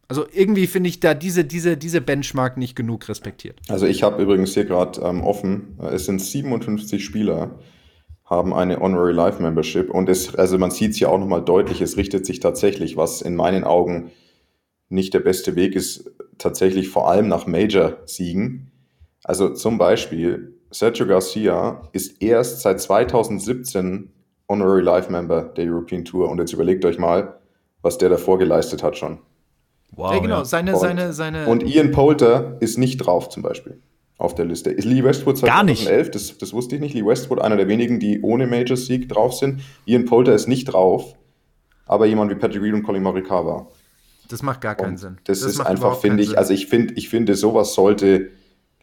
[0.07, 3.59] also irgendwie finde ich da diese, diese, diese Benchmark nicht genug respektiert.
[3.69, 7.59] Also ich habe übrigens hier gerade ähm, offen, es sind 57 Spieler,
[8.23, 11.81] haben eine Honorary Life Membership und es, also man sieht es ja auch nochmal deutlich,
[11.81, 14.11] es richtet sich tatsächlich, was in meinen Augen
[14.89, 18.71] nicht der beste Weg ist, tatsächlich vor allem nach Major-Siegen.
[19.23, 24.11] Also zum Beispiel Sergio Garcia ist erst seit 2017
[24.47, 27.39] Honorary Life Member der European Tour und jetzt überlegt euch mal,
[27.81, 29.19] was der davor geleistet hat schon.
[29.95, 31.47] Wow, ja, genau, seine, und, seine, seine.
[31.47, 33.81] Und Ian Poulter ist nicht drauf, zum Beispiel,
[34.17, 34.69] auf der Liste.
[34.71, 36.93] Ist Lee Westwood 2011, das, das wusste ich nicht.
[36.93, 39.61] Lee Westwood, einer der wenigen, die ohne Major-Sieg drauf sind.
[39.85, 41.13] Ian Poulter ist nicht drauf,
[41.85, 43.67] aber jemand wie Patrick Reed und Colin Morikawa.
[44.29, 45.17] Das macht gar keinen und Sinn.
[45.23, 46.37] Das, das ist einfach, finde ich, Sinn.
[46.37, 48.29] also ich finde, ich finde, sowas sollte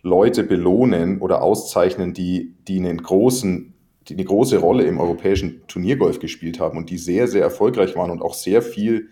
[0.02, 3.74] Leute belohnen oder auszeichnen, die, die einen großen,
[4.08, 8.10] die eine große Rolle im europäischen Turniergolf gespielt haben und die sehr, sehr erfolgreich waren
[8.10, 9.08] und auch sehr viel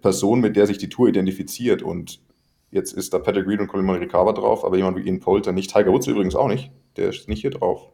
[0.00, 1.82] Person, mit der sich die Tour identifiziert.
[1.82, 2.20] Und
[2.70, 5.72] jetzt ist da Patrick Reed und Colin Morikawa drauf, aber jemand wie Ian Poulter nicht.
[5.72, 6.70] Tiger Woods übrigens auch nicht.
[6.96, 7.88] Der ist nicht hier drauf.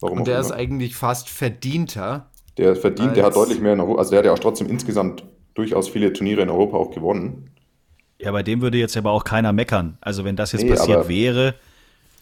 [0.00, 2.30] Warum und der ist eigentlich fast verdienter.
[2.56, 5.24] Der verdient, der hat deutlich mehr in Europa, also der hat ja auch trotzdem insgesamt
[5.58, 7.50] durchaus viele Turniere in Europa auch gewonnen.
[8.20, 9.98] Ja, bei dem würde jetzt aber auch keiner meckern.
[10.00, 11.54] Also wenn das jetzt nee, passiert wäre,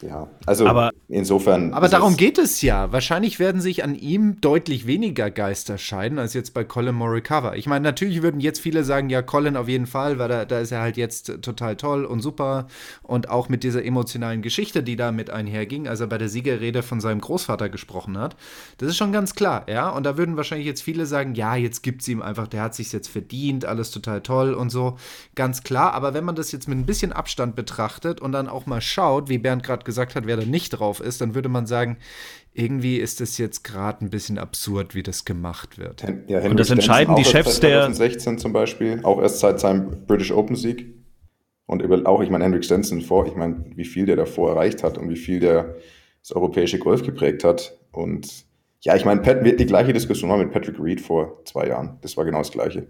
[0.03, 1.73] ja, also aber, insofern.
[1.73, 2.93] Aber darum geht es ja.
[2.93, 7.55] Wahrscheinlich werden sich an ihm deutlich weniger Geister scheiden als jetzt bei Colin Morikawa.
[7.55, 10.61] Ich meine, natürlich würden jetzt viele sagen, ja, Colin auf jeden Fall, weil da, da
[10.61, 12.67] ist er halt jetzt total toll und super.
[13.03, 16.83] Und auch mit dieser emotionalen Geschichte, die da mit einherging, als er bei der Siegerrede
[16.83, 18.37] von seinem Großvater gesprochen hat.
[18.79, 19.89] Das ist schon ganz klar, ja.
[19.89, 22.75] Und da würden wahrscheinlich jetzt viele sagen, ja, jetzt gibt es ihm einfach, der hat
[22.75, 24.97] sich jetzt verdient, alles total toll und so.
[25.35, 25.95] Ganz klar.
[25.95, 29.29] Aber wenn man das jetzt mit ein bisschen Abstand betrachtet und dann auch mal schaut,
[29.29, 31.97] wie Bernd gerade gesagt hat, wer da nicht drauf ist, dann würde man sagen,
[32.53, 36.05] irgendwie ist das jetzt gerade ein bisschen absurd, wie das gemacht wird.
[36.29, 40.31] Ja, und das entscheiden die Chefs der 2016 zum Beispiel, auch erst seit seinem British
[40.33, 40.95] Open Sieg.
[41.65, 44.99] Und auch, ich meine, Henrik Stenson vor, ich meine, wie viel der davor erreicht hat
[44.99, 45.77] und wie viel der
[46.21, 47.77] das europäische Golf geprägt hat.
[47.93, 48.45] Und
[48.81, 51.99] ja, ich meine, Pat, die gleiche Diskussion war mit Patrick Reed vor zwei Jahren.
[52.03, 52.87] Das war genau das Gleiche.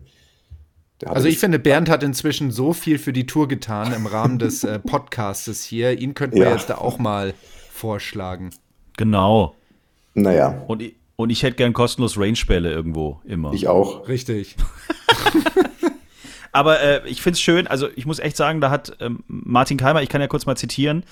[1.04, 4.64] Also ich finde, Bernd hat inzwischen so viel für die Tour getan im Rahmen des
[4.64, 5.98] äh, Podcastes hier.
[5.98, 6.52] Ihn könnten wir ja.
[6.52, 7.34] jetzt da auch mal
[7.70, 8.50] vorschlagen.
[8.96, 9.54] Genau.
[10.14, 10.62] Naja.
[10.66, 10.82] Und,
[11.16, 13.52] und ich hätte gern kostenlos Range-Bälle irgendwo immer.
[13.52, 14.08] Ich auch.
[14.08, 14.56] Richtig.
[16.52, 19.76] Aber äh, ich finde es schön, also ich muss echt sagen, da hat ähm, Martin
[19.76, 21.04] Keimer, ich kann ja kurz mal zitieren,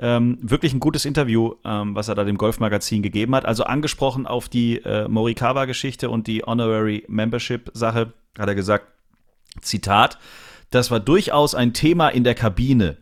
[0.00, 3.44] ähm, wirklich ein gutes Interview, ähm, was er da dem Golfmagazin gegeben hat.
[3.44, 8.86] Also angesprochen auf die äh, Morikawa-Geschichte und die Honorary Membership-Sache, hat er gesagt,
[9.60, 10.18] Zitat,
[10.70, 12.96] das war durchaus ein Thema in der Kabine.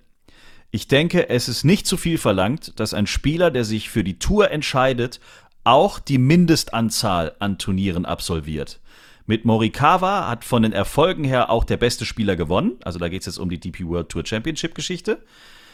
[0.70, 4.18] Ich denke, es ist nicht zu viel verlangt, dass ein Spieler, der sich für die
[4.18, 5.20] Tour entscheidet,
[5.64, 8.80] auch die Mindestanzahl an Turnieren absolviert.
[9.26, 12.78] Mit Morikawa hat von den Erfolgen her auch der beste Spieler gewonnen.
[12.82, 15.22] Also da geht es jetzt um die DP World Tour Championship Geschichte.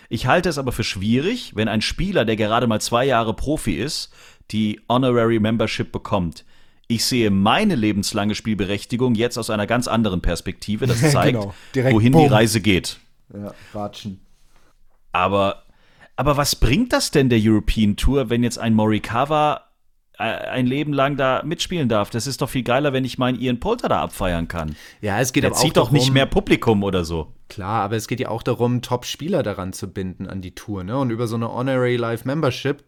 [0.08, 3.74] Ich halte es aber für schwierig, wenn ein Spieler, der gerade mal zwei Jahre Profi
[3.74, 4.12] ist,
[4.50, 6.44] die Honorary Membership bekommt.
[6.94, 10.86] Ich sehe meine lebenslange Spielberechtigung jetzt aus einer ganz anderen Perspektive.
[10.86, 11.40] Das zeigt,
[11.72, 11.92] genau.
[11.92, 12.22] wohin boom.
[12.22, 13.00] die Reise geht.
[13.32, 14.20] Ja, watschen.
[15.10, 15.64] Aber,
[16.14, 19.62] aber was bringt das denn der European Tour, wenn jetzt ein Morikawa
[20.18, 22.10] äh, ein Leben lang da mitspielen darf.
[22.10, 24.76] Das ist doch viel geiler, wenn ich meinen Ian Polter da abfeiern kann.
[25.00, 27.32] Ja, es geht Der aber zieht doch nicht mehr Publikum oder so.
[27.48, 30.84] Klar, aber es geht ja auch darum, Top-Spieler daran zu binden an die Tour.
[30.84, 30.96] Ne?
[30.96, 32.84] Und über so eine Honorary Life Membership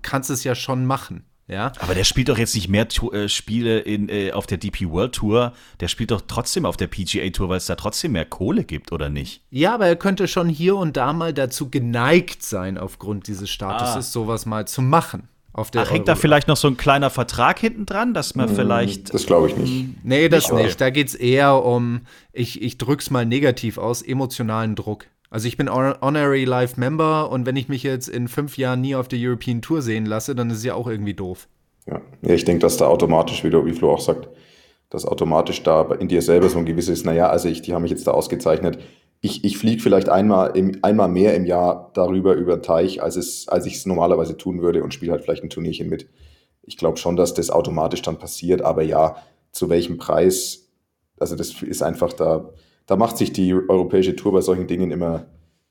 [0.00, 1.26] kannst du es ja schon machen.
[1.46, 1.72] Ja.
[1.78, 4.88] Aber der spielt doch jetzt nicht mehr tu äh, Spiele in, äh, auf der DP
[4.88, 5.52] World Tour.
[5.80, 8.92] Der spielt doch trotzdem auf der PGA Tour, weil es da trotzdem mehr Kohle gibt,
[8.92, 9.42] oder nicht?
[9.50, 13.96] Ja, aber er könnte schon hier und da mal dazu geneigt sein, aufgrund dieses Statuses
[13.96, 14.00] ah.
[14.02, 15.28] sowas mal zu machen.
[15.56, 19.14] Ach, hängt da vielleicht noch so ein kleiner Vertrag hinten dran, dass man hm, vielleicht.
[19.14, 20.04] Das glaube ich nicht.
[20.04, 20.64] Nee, das nicht.
[20.64, 20.80] nicht.
[20.80, 22.00] Da geht es eher um,
[22.32, 25.06] ich, ich drück's mal negativ aus, emotionalen Druck.
[25.34, 28.94] Also ich bin Honorary Life Member und wenn ich mich jetzt in fünf Jahren nie
[28.94, 31.48] auf der European Tour sehen lasse, dann ist es ja auch irgendwie doof.
[31.88, 34.28] Ja, ja ich denke, dass da automatisch, wie, du, wie Flo auch sagt,
[34.90, 37.90] dass automatisch da in dir selber so ein gewisses, naja, also ich, die haben mich
[37.90, 38.78] jetzt da ausgezeichnet,
[39.22, 43.16] ich, ich fliege vielleicht einmal, im, einmal mehr im Jahr darüber über den Teich, als,
[43.16, 46.06] es, als ich es normalerweise tun würde und spiele halt vielleicht ein Turnierchen mit.
[46.62, 49.16] Ich glaube schon, dass das automatisch dann passiert, aber ja,
[49.50, 50.68] zu welchem Preis,
[51.18, 52.50] also das ist einfach da,
[52.86, 55.26] da macht sich die europäische Tour bei solchen Dingen immer,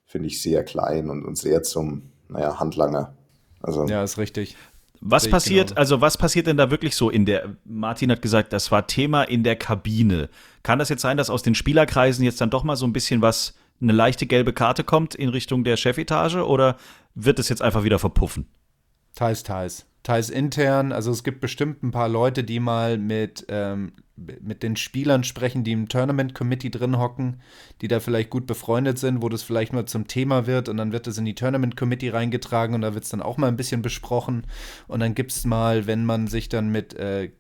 [0.06, 3.14] finde ich, sehr klein und, und sehr zum, naja, Handlanger.
[3.62, 4.56] Also, Ja, ist richtig.
[5.06, 5.80] Was passiert, genauso.
[5.80, 9.24] also was passiert denn da wirklich so in der, Martin hat gesagt, das war Thema
[9.24, 10.30] in der Kabine.
[10.64, 13.22] Kann das jetzt sein, dass aus den Spielerkreisen jetzt dann doch mal so ein bisschen
[13.22, 16.78] was, eine leichte gelbe Karte kommt in Richtung der Chefetage oder
[17.16, 18.48] wird es jetzt einfach wieder verpuffen?
[19.14, 19.86] Teils, teils.
[20.04, 24.76] Teils intern, also es gibt bestimmt ein paar Leute, die mal mit, ähm, mit den
[24.76, 27.42] Spielern sprechen, die im Tournament Committee drin hocken,
[27.82, 30.92] die da vielleicht gut befreundet sind, wo das vielleicht mal zum Thema wird und dann
[30.92, 33.58] wird es in die Tournament Committee reingetragen und da wird es dann auch mal ein
[33.58, 34.46] bisschen besprochen.
[34.88, 37.32] Und dann gibt es mal, wenn man sich dann mit äh,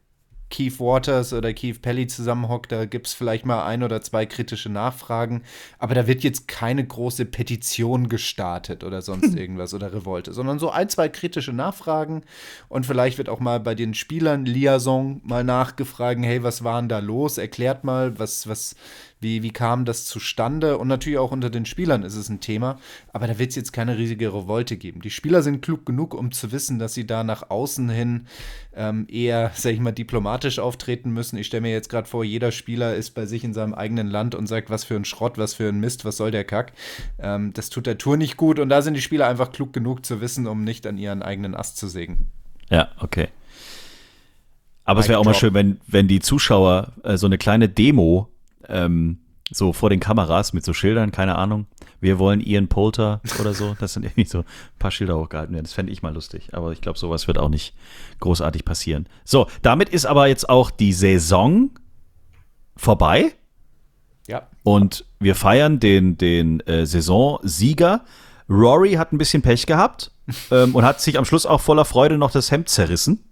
[0.54, 4.70] Keith Waters oder Keith Pelly zusammenhockt, da gibt es vielleicht mal ein oder zwei kritische
[4.70, 5.42] Nachfragen,
[5.80, 10.70] aber da wird jetzt keine große Petition gestartet oder sonst irgendwas oder Revolte, sondern so
[10.70, 12.22] ein, zwei kritische Nachfragen.
[12.70, 16.88] Und vielleicht wird auch mal bei den Spielern Liaison mal nachgefragt, hey, was war denn
[16.88, 17.39] da los?
[17.39, 18.76] Erklärt mal, was, was,
[19.23, 20.77] wie, wie kam das zustande?
[20.77, 22.77] Und natürlich auch unter den Spielern ist es ein Thema,
[23.12, 25.01] aber da wird es jetzt keine riesige Revolte geben.
[25.01, 28.27] Die Spieler sind klug genug, um zu wissen, dass sie da nach außen hin
[28.75, 31.38] ähm, eher, sag ich mal, diplomatisch auftreten müssen.
[31.38, 34.36] Ich stelle mir jetzt gerade vor, jeder Spieler ist bei sich in seinem eigenen Land
[34.36, 36.73] und sagt, was für ein Schrott, was für ein Mist, was soll der Kack.
[37.19, 40.05] Ähm, das tut der Tour nicht gut und da sind die Spieler einfach klug genug
[40.05, 42.27] zu wissen, um nicht an ihren eigenen Ast zu sägen.
[42.69, 43.29] Ja, okay.
[44.86, 47.69] Aber es Mic wäre auch mal schön, wenn, wenn die Zuschauer äh, so eine kleine
[47.69, 48.33] Demo
[48.67, 49.19] ähm,
[49.52, 51.67] so vor den Kameras mit so Schildern, keine Ahnung.
[51.99, 53.76] Wir wollen Ian Poulter oder so.
[53.80, 54.45] Das sind irgendwie so ein
[54.80, 55.65] paar Schilder hochgehalten werden.
[55.65, 56.49] Das fände ich mal lustig.
[56.54, 57.76] Aber ich glaube, sowas wird auch nicht
[58.19, 59.08] großartig passieren.
[59.23, 61.71] So, damit ist aber jetzt auch die Saison
[62.76, 63.34] vorbei.
[64.28, 64.47] Ja.
[64.63, 68.04] Und wir feiern den, den äh, Saisonsieger.
[68.49, 70.12] Rory hat ein bisschen Pech gehabt
[70.52, 73.23] ähm, und hat sich am Schluss auch voller Freude noch das Hemd zerrissen.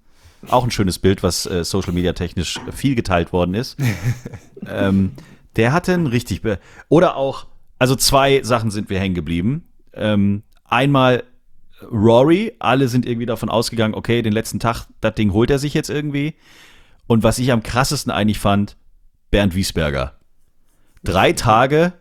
[0.50, 3.78] Auch ein schönes Bild, was äh, Social Media technisch viel geteilt worden ist.
[4.68, 5.12] ähm,
[5.56, 6.42] der hatte ein richtig.
[6.42, 7.48] Be Oder auch,
[7.80, 9.66] also zwei Sachen sind wir hängen geblieben.
[9.94, 11.24] Ähm, einmal
[11.92, 15.74] Rory, alle sind irgendwie davon ausgegangen, okay, den letzten Tag, das Ding holt er sich
[15.74, 16.36] jetzt irgendwie.
[17.08, 18.78] Und was ich am krassesten eigentlich fand,
[19.32, 20.20] Bernd Wiesberger.
[21.04, 21.94] Drei Tage,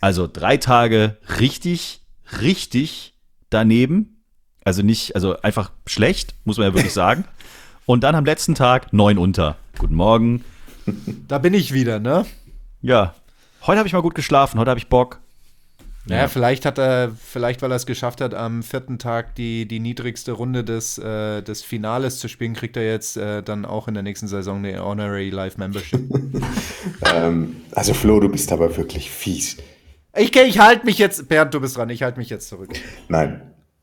[0.00, 2.02] also drei Tage richtig,
[2.40, 3.14] richtig
[3.50, 4.22] daneben.
[4.64, 7.24] Also nicht, also einfach schlecht, muss man ja wirklich sagen.
[7.86, 9.56] Und dann am letzten Tag neun unter.
[9.78, 10.44] Guten Morgen.
[11.28, 12.26] Da bin ich wieder, ne?
[12.82, 13.14] Ja,
[13.64, 15.20] heute habe ich mal gut geschlafen, heute habe ich Bock.
[16.04, 19.78] Naja, vielleicht hat er, vielleicht weil er es geschafft hat, am vierten Tag die, die
[19.78, 23.94] niedrigste Runde des, äh, des Finales zu spielen, kriegt er jetzt äh, dann auch in
[23.94, 26.00] der nächsten Saison eine Honorary Life Membership.
[27.14, 29.58] ähm, also Flo, du bist aber wirklich fies.
[30.16, 32.70] ich ich halte mich jetzt, Bernd, du bist dran, ich halte mich jetzt zurück.
[33.08, 33.42] Nein.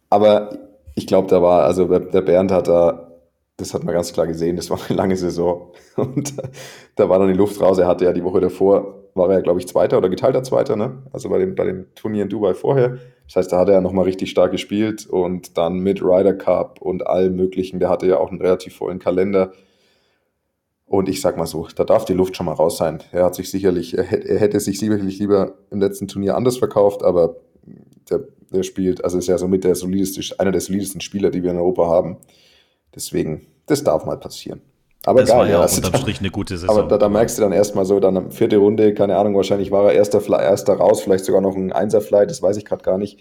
[0.09, 0.57] Aber
[0.95, 3.12] ich glaube, da war, also der der Bernd hat da,
[3.57, 5.71] das hat man ganz klar gesehen, das war eine lange Saison.
[5.95, 6.33] Und
[6.95, 7.77] da war dann die Luft raus.
[7.77, 11.03] Er hatte ja die Woche davor, war er, glaube ich, Zweiter oder geteilter Zweiter, ne?
[11.11, 12.97] Also bei dem, bei dem Turnier in Dubai vorher.
[13.27, 17.05] Das heißt, da hat er nochmal richtig stark gespielt und dann mit Ryder Cup und
[17.05, 17.79] allem Möglichen.
[17.79, 19.51] Der hatte ja auch einen relativ vollen Kalender.
[20.85, 22.99] Und ich sag mal so, da darf die Luft schon mal raus sein.
[23.11, 26.57] Er hat sich sicherlich, er hätte, er hätte sich sicherlich lieber im letzten Turnier anders
[26.57, 27.37] verkauft, aber
[28.09, 31.51] der, der spielt, also ist ja somit der solideste, einer der solidesten Spieler, die wir
[31.51, 32.17] in Europa haben.
[32.95, 34.61] Deswegen, das darf mal passieren.
[35.05, 36.77] Aber Das geil, war ja auch also unterm da- Strich eine gute Saison.
[36.77, 39.85] aber da, da merkst du dann erstmal so, dann vierte Runde, keine Ahnung, wahrscheinlich war
[39.87, 42.97] er erster, Fly, erster raus, vielleicht sogar noch ein Einser-Fly, das weiß ich gerade gar
[42.97, 43.19] nicht.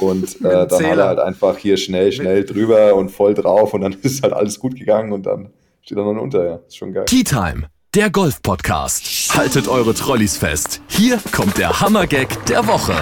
[0.00, 1.02] Und äh, dann hat Zähler.
[1.04, 4.58] er halt einfach hier schnell, schnell drüber und voll drauf und dann ist halt alles
[4.60, 6.58] gut gegangen und dann steht er dann unter, ja.
[6.66, 7.06] Ist schon geil.
[7.06, 9.34] Tea Time, der Golf-Podcast.
[9.34, 10.82] Haltet eure Trolleys fest.
[10.88, 12.92] Hier kommt der Hammergag der Woche.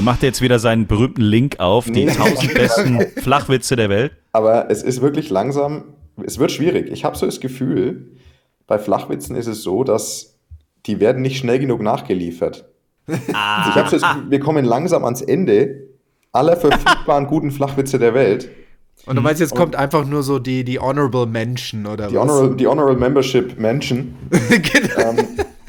[0.00, 2.08] Dann macht er jetzt wieder seinen berühmten Link auf, die Nee.
[2.08, 4.12] 1000 besten Flachwitze der Welt.
[4.32, 5.84] Aber es ist wirklich langsam,
[6.24, 6.90] es wird schwierig.
[6.90, 8.12] Ich habe so das Gefühl,
[8.66, 10.38] bei Flachwitzen ist es so, dass
[10.86, 12.64] die werden nicht schnell genug nachgeliefert.
[13.06, 13.34] Also ich
[13.76, 15.88] habe so das Gefühl, wir kommen langsam ans Ende
[16.32, 18.48] aller verfügbaren guten Flachwitze der Welt.
[19.04, 22.22] Und du meinst, jetzt kommt einfach nur so die, die Honorable Mention oder Die was?
[22.22, 24.14] Honorable, die Honorable Membership Menschen.
[24.48, 25.10] Genau.
[25.10, 25.18] ähm,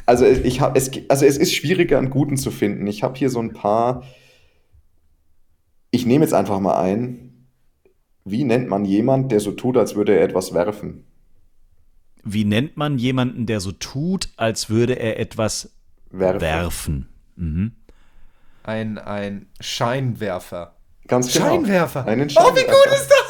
[0.05, 2.87] also es- ich hab, es, also es ist schwieriger, einen guten zu finden.
[2.87, 4.03] Ich habe hier so ein paar.
[5.91, 7.47] Ich nehme jetzt einfach mal ein.
[8.23, 11.05] Wie nennt man jemand, der so tut, als würde er etwas werfen?
[12.23, 15.73] Wie nennt man jemanden, der so tut, als würde er etwas
[16.11, 16.41] Werfen.
[16.41, 17.09] werfen?
[17.35, 17.71] Mhm.
[18.63, 20.75] Ein, ein Scheinwerfer.
[21.07, 21.47] Ganz genau.
[21.47, 22.05] Scheinwerfer.
[22.05, 22.67] Einen Oh, wie Scheinwerfer.
[22.71, 23.20] gut ist das?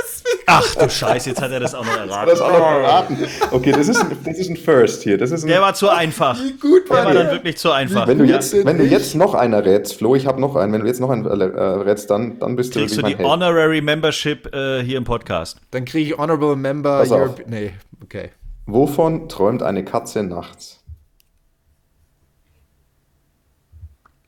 [0.45, 2.29] Ach du Scheiße, jetzt hat er das auch noch erraten.
[2.29, 3.17] Das auch noch verraten.
[3.51, 5.17] Okay, das ist, ein, das ist ein First hier.
[5.17, 6.37] Das ist ein, Der war zu einfach.
[6.39, 7.23] Wie gut Der war war der?
[7.25, 8.07] dann wirklich zu einfach.
[8.07, 10.81] wenn, du jetzt, wenn du jetzt noch einer rätst, Flo, ich habe noch einen, wenn
[10.81, 13.29] du jetzt noch einen äh, rätst, dann, dann bist du Kriegst du wirklich die Held.
[13.31, 15.59] Honorary Membership äh, hier im Podcast.
[15.71, 17.19] Dann kriege ich Honorable Member Pass auf.
[17.21, 17.43] Europe.
[17.47, 17.73] Nee,
[18.03, 18.31] okay.
[18.65, 20.83] Wovon träumt eine Katze nachts?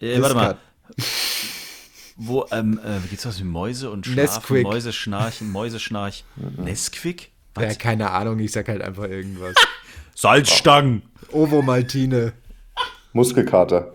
[0.02, 0.58] Äh, warte mal.
[2.26, 4.36] Wo, ähm, äh, wie geht's aus wie Mäuse und Schlafen?
[4.40, 4.64] Nesquik.
[4.64, 6.24] Mäuse schnarchen, Mäuse schnarch.
[6.36, 6.64] Mhm.
[6.64, 7.32] Nesquik?
[7.58, 7.78] Ja, Was?
[7.78, 9.56] keine Ahnung, ich sag halt einfach irgendwas.
[10.16, 11.04] Salzstangen.
[11.32, 12.34] Ovo Maltine.
[13.14, 13.94] Muskelkater.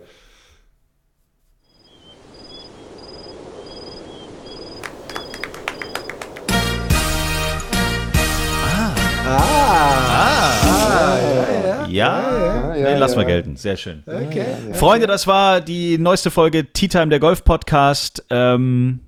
[11.91, 13.27] Ja, ja, nee, lass mal ja.
[13.27, 13.55] gelten.
[13.55, 14.03] Sehr schön.
[14.05, 14.45] Okay.
[14.73, 18.25] Freunde, das war die neueste Folge Tea Time der Golf Podcast.
[18.29, 19.01] Ähm,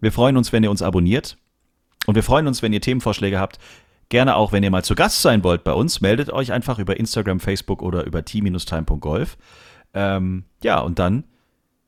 [0.00, 1.36] wir freuen uns, wenn ihr uns abonniert.
[2.06, 3.58] Und wir freuen uns, wenn ihr Themenvorschläge habt.
[4.08, 6.98] Gerne auch, wenn ihr mal zu Gast sein wollt bei uns, meldet euch einfach über
[6.98, 9.38] Instagram, Facebook oder über t-time.golf.
[9.94, 11.24] Ähm, ja, und dann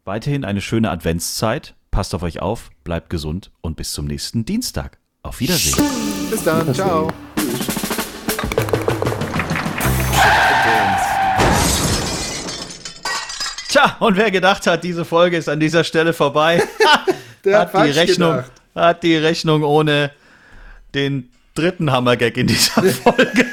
[0.05, 1.75] weiterhin eine schöne Adventszeit.
[1.91, 4.99] Passt auf euch auf, bleibt gesund und bis zum nächsten Dienstag.
[5.23, 5.85] Auf Wiedersehen.
[6.31, 6.73] Bis dann.
[6.75, 7.09] Ciao.
[13.75, 16.63] Tja, und wer gedacht hat, diese Folge ist an dieser Stelle vorbei,
[17.45, 18.53] Der hat, die Rechnung, gedacht.
[18.77, 20.13] hat die Rechnung ohne
[20.95, 23.45] den dritten Hammergag in dieser Folge.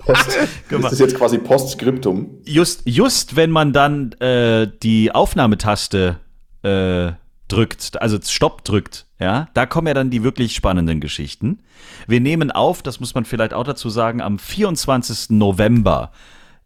[0.00, 0.26] Post,
[0.70, 2.38] ist das jetzt quasi Postskriptum?
[2.44, 6.18] Just, just wenn man dann äh, die Aufnahmetaste
[6.64, 7.12] äh,
[7.46, 11.60] drückt, also Stopp drückt, ja, da kommen ja dann die wirklich spannenden Geschichten.
[12.08, 15.30] Wir nehmen auf, das muss man vielleicht auch dazu sagen, am 24.
[15.30, 16.10] November.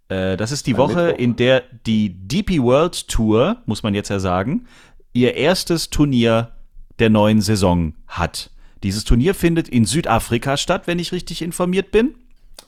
[0.09, 1.18] Äh, das ist die Ein Woche, Mittwoch.
[1.18, 4.66] in der die DP World Tour, muss man jetzt ja sagen,
[5.12, 6.53] ihr erstes Turnier
[6.99, 8.51] der neuen Saison hat.
[8.83, 12.14] Dieses Turnier findet in Südafrika statt, wenn ich richtig informiert bin.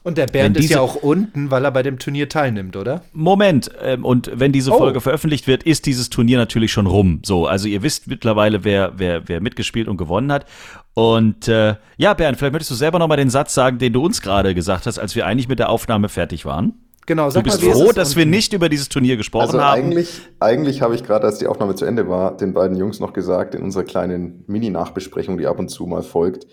[0.02, 2.74] Und der Bernd Wenn ist ja diese- auch unten, weil er bei dem Turnier teilnimmt,
[2.76, 3.02] oder?
[3.12, 4.78] Moment, ähm, und wenn diese Oh.
[4.78, 7.20] Folge veröffentlicht wird, ist dieses Turnier natürlich schon rum.
[7.24, 10.46] So, also ihr wisst mittlerweile, wer, wer, wer mitgespielt und gewonnen hat.
[10.94, 14.02] Und äh, ja, Bernd, vielleicht möchtest du selber noch mal den Satz sagen, den du
[14.04, 16.72] uns gerade gesagt hast, als wir eigentlich mit der Aufnahme fertig waren.
[17.10, 19.16] Genau, Du sag bist mal, wie ist froh, es dass wir nicht über dieses Turnier
[19.16, 19.82] gesprochen Also haben.
[19.82, 23.12] eigentlich, eigentlich habe ich gerade, als die Aufnahme zu Ende war, den beiden Jungs noch
[23.12, 26.46] gesagt, in unserer kleinen Mini-Nachbesprechung, die ab und zu mal folgt,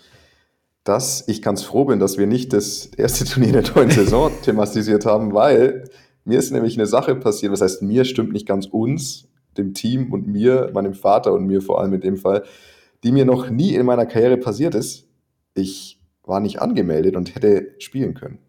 [0.84, 5.06] dass ich ganz froh bin, dass wir nicht das erste Turnier der neuen Saison thematisiert
[5.06, 5.84] haben, weil
[6.26, 9.28] mir ist nämlich eine Sache passiert, was heißt mir, stimmt nicht ganz uns,
[9.60, 12.41] dem Team und mir, meinem Vater und mir vor allem in dem Fall,
[13.04, 15.08] die mir noch nie in meiner Karriere passiert ist.
[15.54, 18.39] Ich war nicht angemeldet und hätte spielen können.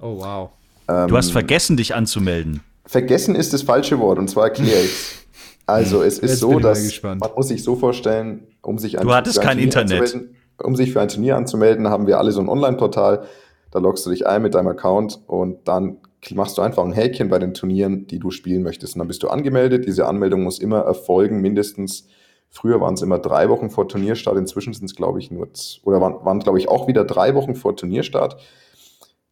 [0.00, 0.50] Oh, wow.
[0.86, 2.60] Du hast Ähm, vergessen, dich anzumelden.
[2.86, 5.16] Vergessen ist das falsche Wort und zwar erkläre ich
[5.66, 7.20] Also es ist Jetzt so, dass gespannt.
[7.22, 10.02] man muss sich so vorstellen, um sich ein, Du hattest für ein kein Turnier Internet.
[10.14, 13.24] anzumelden- Um sich für ein Turnier anzumelden, haben wir alle so ein Online-Portal.
[13.70, 15.96] Da loggst du dich ein mit deinem Account und dann
[16.34, 18.94] machst du einfach ein Häkchen bei den Turnieren, die du spielen möchtest.
[18.94, 19.86] Und dann bist du angemeldet.
[19.86, 22.06] Diese Anmeldung muss immer erfolgen, mindestens.
[22.50, 24.36] Früher waren es immer drei Wochen vor Turnierstart.
[24.36, 25.48] Inzwischen sind es, glaube ich, nur,
[25.82, 28.36] oder waren, waren glaube ich, auch wieder drei Wochen vor Turnierstart.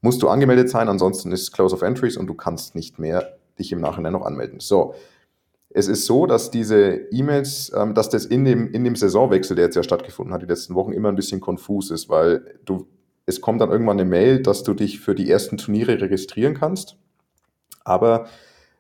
[0.03, 3.71] Musst du angemeldet sein, ansonsten ist Close of Entries und du kannst nicht mehr dich
[3.71, 4.59] im Nachhinein noch anmelden.
[4.59, 4.95] So,
[5.71, 9.67] es ist so, dass diese E-Mails, ähm, dass das in dem, in dem Saisonwechsel, der
[9.67, 12.89] jetzt ja stattgefunden hat, die letzten Wochen immer ein bisschen konfus ist, weil du,
[13.27, 16.97] es kommt dann irgendwann eine Mail, dass du dich für die ersten Turniere registrieren kannst.
[17.85, 18.27] Aber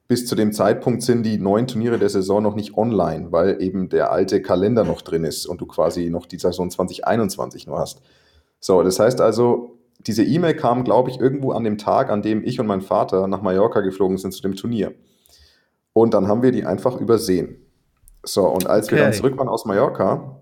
[0.09, 3.89] bis zu dem Zeitpunkt sind die neuen Turniere der Saison noch nicht online, weil eben
[3.89, 8.03] der alte Kalender noch drin ist und du quasi noch die Saison 2021 nur hast.
[8.59, 12.45] So, das heißt also, diese E-Mail kam, glaube ich, irgendwo an dem Tag, an dem
[12.45, 14.95] ich und mein Vater nach Mallorca geflogen sind zu dem Turnier.
[15.93, 17.57] Und dann haben wir die einfach übersehen.
[18.25, 19.05] So, und als wir Okay.
[19.05, 20.41] dann zurück waren aus Mallorca,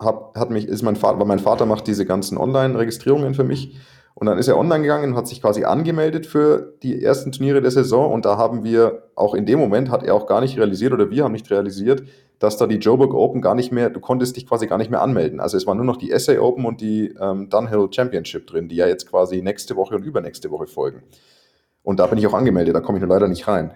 [0.00, 3.76] hab, hat mich, ist mein Vater, weil mein Vater macht diese ganzen Online-Registrierungen für mich.
[4.14, 7.60] Und dann ist er online gegangen und hat sich quasi angemeldet für die ersten Turniere
[7.60, 8.12] der Saison.
[8.12, 11.10] Und da haben wir, auch in dem Moment hat er auch gar nicht realisiert oder
[11.10, 12.04] wir haben nicht realisiert,
[12.38, 15.02] dass da die Joburg Open gar nicht mehr, du konntest dich quasi gar nicht mehr
[15.02, 15.40] anmelden.
[15.40, 18.76] Also es waren nur noch die SA Open und die ähm, Dunhill Championship drin, die
[18.76, 21.02] ja jetzt quasi nächste Woche und übernächste Woche folgen.
[21.82, 23.72] Und da bin ich auch angemeldet, da komme ich nur leider nicht rein.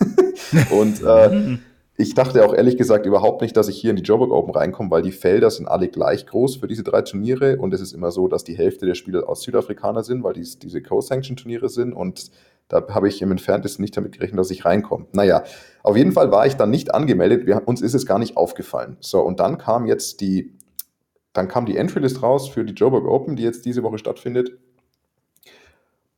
[0.70, 1.58] und äh,
[1.96, 4.90] ich dachte auch ehrlich gesagt überhaupt nicht, dass ich hier in die Joburg Open reinkomme,
[4.90, 8.10] weil die Felder sind alle gleich groß für diese drei Turniere und es ist immer
[8.10, 12.32] so, dass die Hälfte der Spieler aus Südafrikaner sind, weil dies diese Co-Sanction-Turniere sind und
[12.68, 15.06] da habe ich im Entferntesten nicht damit gerechnet, dass ich reinkomme.
[15.12, 15.44] Naja,
[15.82, 18.96] auf jeden Fall war ich dann nicht angemeldet, Wir, uns ist es gar nicht aufgefallen.
[19.00, 20.58] So, und dann kam jetzt die,
[21.32, 24.58] dann kam die Entry-List raus für die Joburg Open, die jetzt diese Woche stattfindet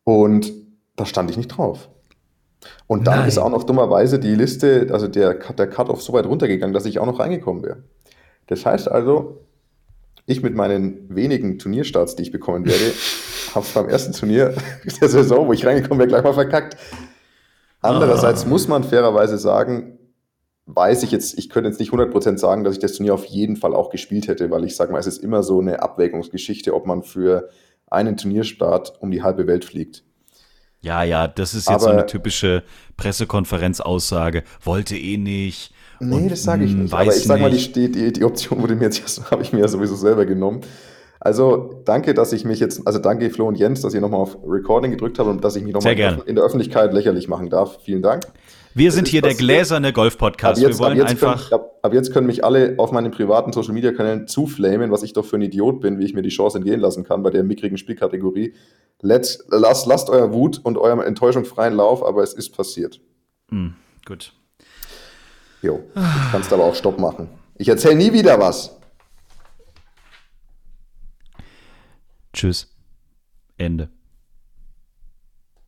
[0.05, 0.53] und
[0.95, 1.91] da stand ich nicht drauf.
[2.87, 3.29] Und dann Nein.
[3.29, 6.99] ist auch noch dummerweise die Liste, also der, der Cut-Off so weit runtergegangen, dass ich
[6.99, 7.83] auch noch reingekommen wäre.
[8.47, 9.41] Das heißt also,
[10.27, 12.93] ich mit meinen wenigen Turnierstarts, die ich bekommen werde,
[13.55, 14.55] habe beim ersten Turnier
[15.01, 16.77] der Saison, wo ich reingekommen wäre, gleich mal verkackt.
[17.81, 18.49] Andererseits oh.
[18.49, 19.99] muss man fairerweise sagen,
[20.67, 23.57] weiß ich jetzt, ich könnte jetzt nicht 100% sagen, dass ich das Turnier auf jeden
[23.57, 26.87] Fall auch gespielt hätte, weil ich sage mal, es ist immer so eine Abwägungsgeschichte, ob
[26.87, 27.49] man für
[27.89, 30.03] einen Turnierstart um die halbe Welt fliegt.
[30.87, 32.62] Ja, ja, das ist jetzt Aber, so eine typische
[32.97, 34.45] Pressekonferenzaussage.
[34.62, 35.72] Wollte eh nicht.
[35.99, 36.95] Nee, und, das sage ich hm, nicht.
[36.95, 39.68] Aber ich sage mal, die, die, die Option wurde mir jetzt, habe ich mir ja
[39.68, 40.61] sowieso selber genommen.
[41.18, 44.39] Also danke, dass ich mich jetzt, also danke Flo und Jens, dass ihr nochmal auf
[44.47, 47.78] Recording gedrückt habt und dass ich mich nochmal in der Öffentlichkeit lächerlich machen darf.
[47.82, 48.22] Vielen Dank.
[48.77, 50.61] Wir sind hier der gläserne Golf-Podcast.
[50.61, 51.49] Wir wollen einfach.
[51.49, 55.24] Können, ab, ab, jetzt können mich alle auf meinen privaten Social-Media-Kanälen zuflamen, was ich doch
[55.24, 57.79] für ein Idiot bin, wie ich mir die Chance entgehen lassen kann bei der mickrigen
[57.79, 58.53] Spielkategorie.
[59.01, 63.01] Let's, lasst, lasst euer Wut und euer Enttäuschung freien Lauf, aber es ist passiert.
[63.49, 63.68] Mm,
[64.05, 64.35] gut.
[65.62, 67.31] Jo, du kannst aber auch Stopp machen.
[67.55, 68.79] Ich erzähle nie wieder was.
[72.35, 72.77] Tschüss.
[73.57, 73.89] Ende.